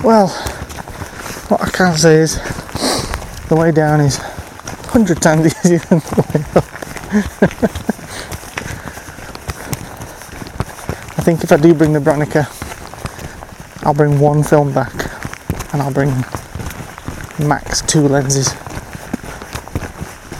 [0.05, 0.27] Well,
[1.47, 2.35] what I can say is
[3.47, 6.63] the way down is 100 times easier than the way up.
[11.17, 12.45] I think if I do bring the Bronica,
[13.83, 14.93] I'll bring one film back
[15.73, 16.11] and I'll bring
[17.39, 18.53] max two lenses.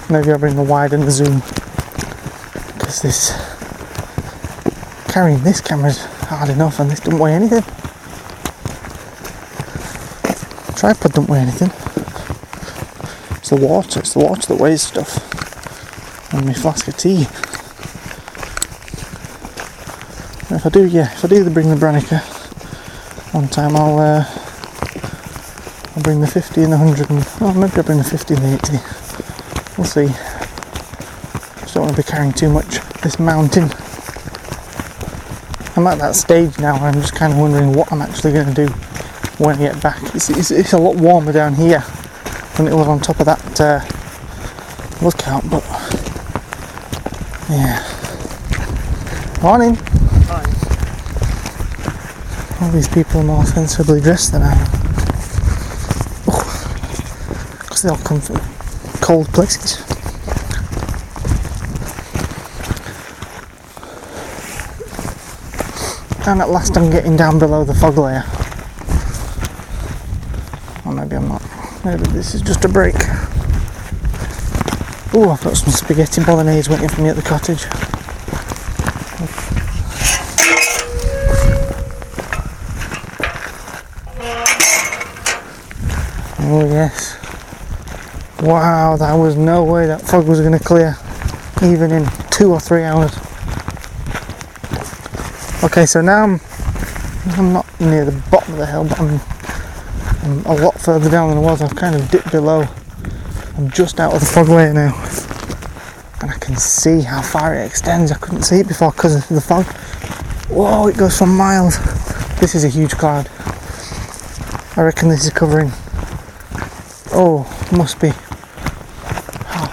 [0.09, 1.39] Maybe I'll bring the wide and the zoom
[2.73, 3.31] because this
[5.07, 7.61] carrying this camera's hard enough and this doesn't weigh anything.
[10.75, 11.69] Tripod don't weigh anything.
[13.37, 16.33] It's the water, it's the water that weighs stuff.
[16.33, 17.27] And my flask of tea.
[20.55, 22.21] If I do, yeah, if I do bring the Bronica
[23.33, 24.25] one time, I'll uh,
[25.95, 28.43] I'll bring the 50 and the 100 and oh, maybe I'll bring the 50 and
[28.43, 29.08] the 80.
[29.79, 30.07] We'll see.
[31.61, 33.63] Just don't want to be carrying too much this mountain.
[35.77, 38.53] I'm at that stage now where I'm just kind of wondering what I'm actually going
[38.53, 38.73] to do
[39.37, 40.03] when I get back.
[40.13, 41.81] It's, it's, it's a lot warmer down here
[42.57, 43.79] than it was on top of that uh,
[45.01, 45.63] lookout, but
[47.49, 47.79] yeah.
[49.41, 49.77] Morning.
[52.61, 54.71] All these people are more sensibly dressed than I am.
[57.61, 58.58] Because they all come from
[59.09, 59.81] cold places.
[66.27, 68.23] And at last I'm getting down below the fog layer.
[70.85, 71.41] Or maybe I'm not.
[71.83, 72.93] Maybe this is just a break.
[75.15, 77.65] Oh, I've got some spaghetti bolognese waiting for me at the cottage.
[86.41, 87.18] Oh yes.
[88.41, 90.95] Wow, there was no way that fog was going to clear,
[91.61, 93.11] even in two or three hours.
[95.61, 96.41] Okay, so now I'm,
[97.31, 99.19] I'm not near the bottom of the hill, but I'm,
[100.23, 101.61] I'm a lot further down than I was.
[101.61, 102.65] I've kind of dipped below.
[103.57, 104.95] I'm just out of the fog layer now,
[106.21, 108.09] and I can see how far it extends.
[108.09, 109.65] I couldn't see it before because of the fog.
[110.49, 111.77] Whoa, it goes for miles.
[112.39, 113.29] This is a huge cloud.
[114.77, 115.73] I reckon this is covering
[117.11, 117.43] Oh,
[117.75, 118.13] must be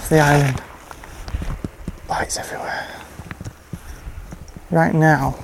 [0.08, 0.62] the island.
[2.08, 2.86] Lights everywhere.
[4.70, 5.36] Right now,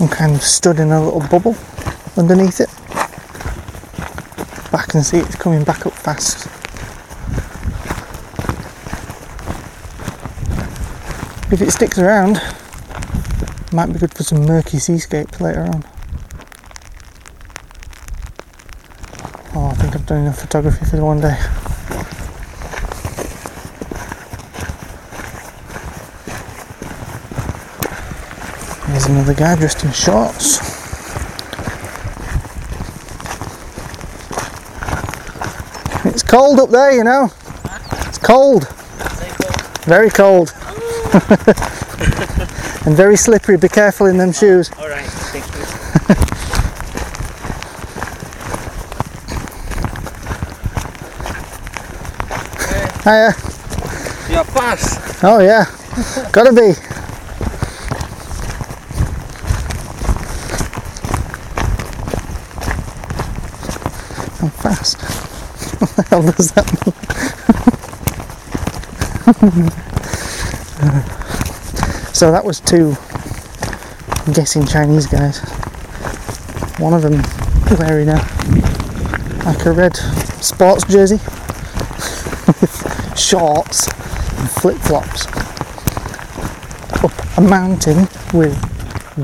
[0.00, 1.56] I'm kind of stood in a little bubble
[2.16, 2.70] underneath it.
[4.70, 6.46] But I can see it's coming back up fast.
[11.52, 12.40] If it sticks around,
[13.72, 15.84] might be good for some murky seascapes later on.
[19.54, 21.36] Oh, I think I've done enough photography for the one day.
[29.10, 30.58] Another guy dressed in shorts.
[36.06, 37.30] It's cold up there, you know.
[38.06, 38.68] It's cold.
[39.84, 40.52] Very cold.
[42.86, 43.56] and very slippery.
[43.56, 44.70] Be careful in them shoes.
[44.78, 45.60] All right, thank you.
[53.02, 53.34] Hiya.
[54.30, 55.24] You're fast.
[55.24, 55.64] Oh yeah,
[56.32, 56.74] gotta be.
[64.42, 65.00] I'm fast.
[65.80, 66.94] What the hell does that mean?
[72.14, 72.96] so that was two
[74.26, 75.38] I'm guessing Chinese guys.
[76.78, 77.22] One of them
[77.78, 78.16] wearing a
[79.44, 81.16] like a red sports jersey
[82.46, 85.26] with shorts and flip flops
[87.02, 88.56] up a mountain with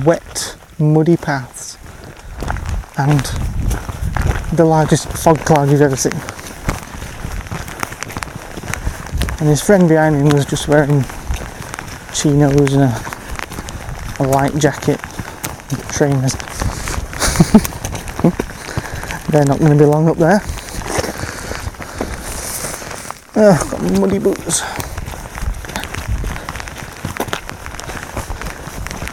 [0.05, 1.77] wet, muddy paths
[2.99, 3.21] and
[4.57, 6.13] the largest fog cloud you've ever seen.
[9.39, 11.05] And his friend behind him was just wearing
[12.15, 13.03] chinos and a,
[14.21, 14.99] a light jacket
[15.71, 16.33] and trainers.
[19.29, 20.41] They're not going to be long up there.
[23.39, 24.63] Oh, got muddy boots.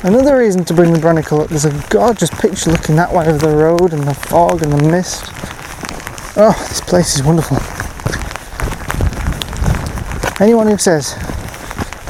[0.06, 3.42] Another reason to bring the Bronica up, there's a gorgeous picture looking that way of
[3.42, 5.24] the road and the fog and the mist.
[6.38, 7.73] Oh, this place is wonderful.
[10.44, 11.16] Anyone who says,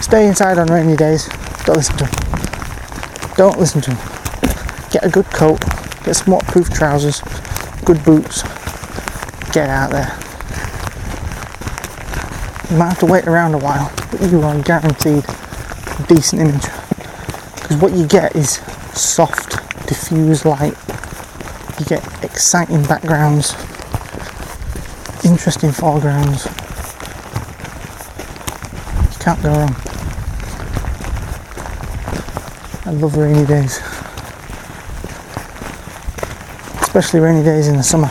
[0.02, 1.28] stay inside on rainy days,
[1.66, 2.14] don't listen to them.
[3.38, 4.00] Don't listen to them.
[4.90, 5.60] Get a good coat,
[6.04, 7.22] get some waterproof trousers,
[7.86, 8.42] good boots,
[9.52, 10.18] get out there.
[12.72, 16.66] You might have to wait around a while, but you are guaranteed a decent image.
[17.54, 18.54] Because what you get is
[19.00, 19.58] soft,
[19.88, 20.76] diffuse light.
[21.80, 23.54] You get exciting backgrounds,
[25.24, 26.48] interesting foregrounds.
[29.24, 29.76] Can't go wrong.
[32.86, 33.82] I love rainy days.
[36.96, 38.08] especially rainy days in the summer.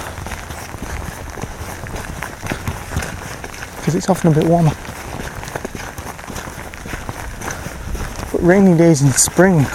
[3.77, 4.73] Because it's often a bit warmer.
[8.33, 9.67] But rainy days in spring,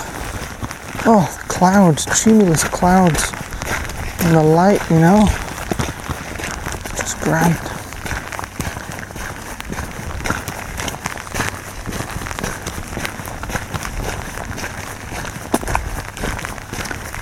[1.05, 3.31] oh, clouds, cumulus clouds,
[4.25, 5.25] and the light, you know,
[6.97, 7.66] just grand.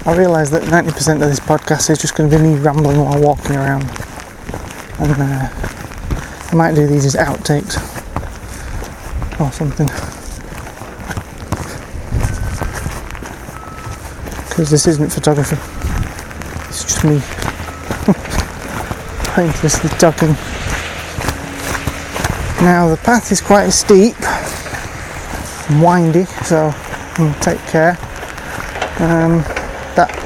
[0.08, 3.20] I realise that 90% of this podcast is just going to be me rambling while
[3.20, 3.82] walking around.
[5.00, 7.82] And uh, I might do these as outtakes
[9.40, 9.88] or something.
[14.48, 15.56] Because this isn't photography,
[16.70, 17.20] it's just me
[19.34, 20.36] pointlessly talking.
[22.64, 24.16] Now, the path is quite steep
[25.72, 26.72] and windy, so
[27.42, 27.98] take care.
[29.00, 29.44] Um,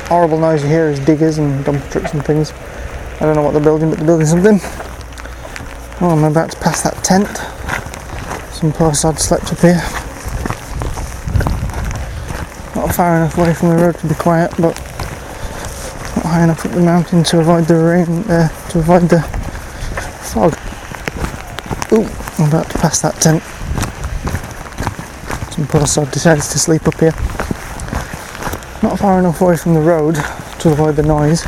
[0.09, 2.51] horrible noise you hear is diggers and dump trucks and things.
[3.21, 4.59] I don't know what they're building, but they're building something.
[6.01, 7.29] Oh, I'm about to pass that tent.
[8.51, 9.75] Some poor sod slept up here.
[12.75, 14.75] Not far enough away from the road to be quiet, but
[16.15, 19.21] not high enough up the mountain to avoid the rain, uh, to avoid the
[20.31, 20.57] fog.
[21.93, 22.09] Ooh,
[22.41, 23.43] I'm about to pass that tent.
[25.53, 27.13] Some poor sod decides to sleep up here
[28.81, 30.15] not far enough away from the road
[30.59, 31.43] to avoid the noise,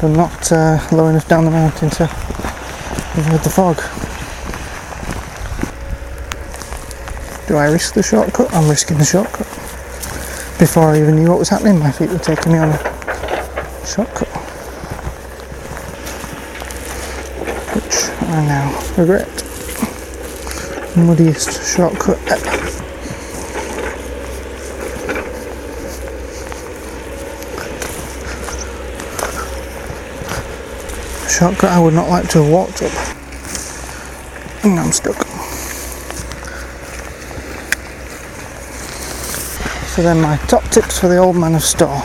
[0.00, 3.76] but not uh, low enough down the mountain to avoid the fog.
[7.46, 8.52] Do I risk the shortcut?
[8.52, 9.46] I'm risking the shortcut.
[10.58, 14.28] Before I even knew what was happening, my feet were taking me on a shortcut.
[17.74, 19.28] Which I now regret.
[20.96, 22.57] Muddiest shortcut ever.
[31.38, 32.90] Shortcut I would not like to have walked up.
[34.64, 35.14] And I'm stuck.
[39.94, 42.02] So then my top tips for the old man of Storr.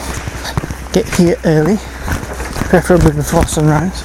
[0.92, 1.78] Get here early,
[2.70, 4.04] preferably before sunrise.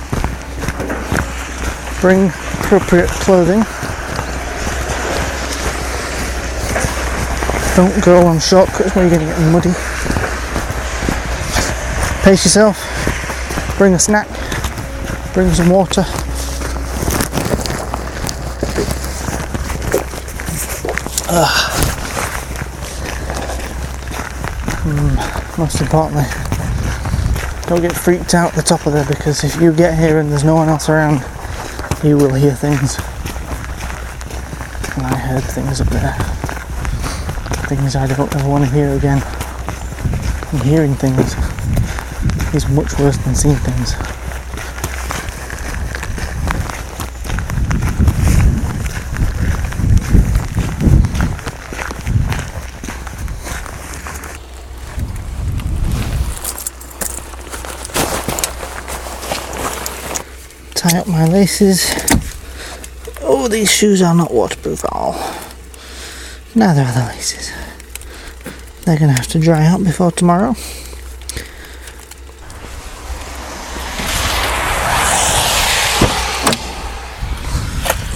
[2.00, 2.28] Bring
[2.60, 3.60] appropriate clothing.
[7.76, 9.74] Don't go on shortcuts where you're going to get muddy.
[12.24, 12.78] Pace yourself.
[13.76, 14.37] Bring a snack
[15.38, 16.02] bring some water.
[24.82, 26.24] Mm, most importantly,
[27.68, 30.28] don't get freaked out at the top of there because if you get here and
[30.28, 31.22] there's no one else around,
[32.02, 32.98] you will hear things.
[34.96, 36.14] And I heard things up there.
[37.68, 39.22] Things I don't ever want to hear again.
[40.50, 41.36] And hearing things
[42.56, 44.17] is much worse than seeing things.
[60.78, 61.92] Tie up my laces.
[63.20, 65.14] Oh, these shoes are not waterproof at all.
[66.54, 67.50] Neither are the laces.
[68.84, 70.54] They're going to have to dry out before tomorrow.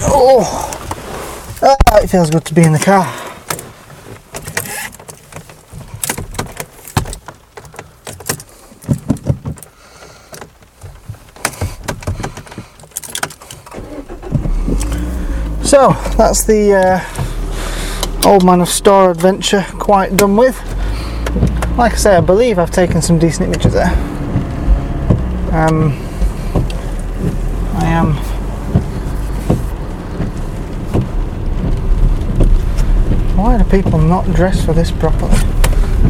[0.05, 0.71] Oh,
[1.61, 3.22] ah, it feels good to be in the car.
[15.73, 20.55] So that's the uh, Old Man of Storr adventure quite done with.
[21.79, 23.89] Like I say, I believe I've taken some decent images there.
[25.51, 25.93] Um,
[27.73, 28.13] I am
[33.35, 35.31] Why do people not dress for this properly?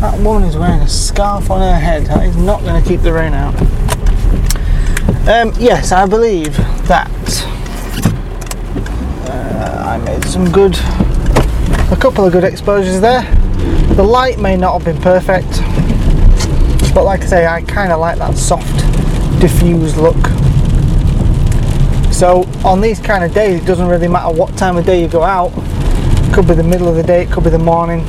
[0.02, 2.07] That woman is wearing a scarf on her head.
[2.07, 3.56] That is not going to keep the rain out.
[5.26, 6.60] Um, yes, I believe
[10.22, 10.76] some good,
[11.91, 13.23] a couple of good exposures there.
[13.95, 15.49] The light may not have been perfect,
[16.94, 18.77] but like I say, I kind of like that soft,
[19.40, 20.18] diffused look.
[22.14, 25.07] So on these kind of days, it doesn't really matter what time of day you
[25.07, 25.52] go out.
[25.56, 28.02] It could be the middle of the day, it could be the morning.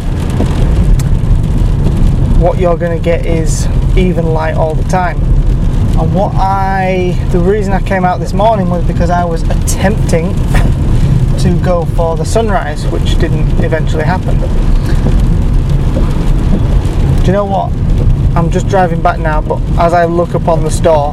[2.40, 3.66] What you're going to get is
[3.96, 5.16] even light all the time.
[5.98, 10.34] And what I, the reason I came out this morning was because I was attempting
[11.44, 14.34] to go for the sunrise, which didn't eventually happen.
[17.20, 17.70] Do you know what?
[18.34, 21.12] I'm just driving back now, but as I look upon the Storr,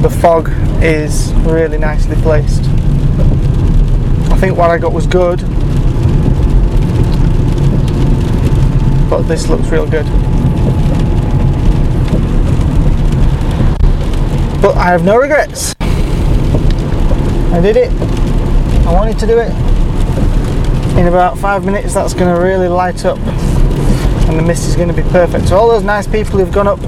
[0.00, 0.48] the fog
[0.80, 2.62] is really nicely placed.
[4.30, 5.40] I think what I got was good,
[9.10, 10.06] but this looks real good.
[14.62, 15.74] But I have no regrets.
[15.80, 18.21] I did it.
[18.92, 19.48] I wanted to do it.
[20.98, 24.88] In about five minutes, that's going to really light up, and the mist is going
[24.88, 25.48] to be perfect.
[25.48, 26.78] So all those nice people who've gone up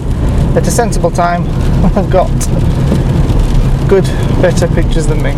[0.54, 1.44] at a sensible time
[1.94, 2.28] have got
[3.88, 4.04] good,
[4.42, 5.32] better pictures than me.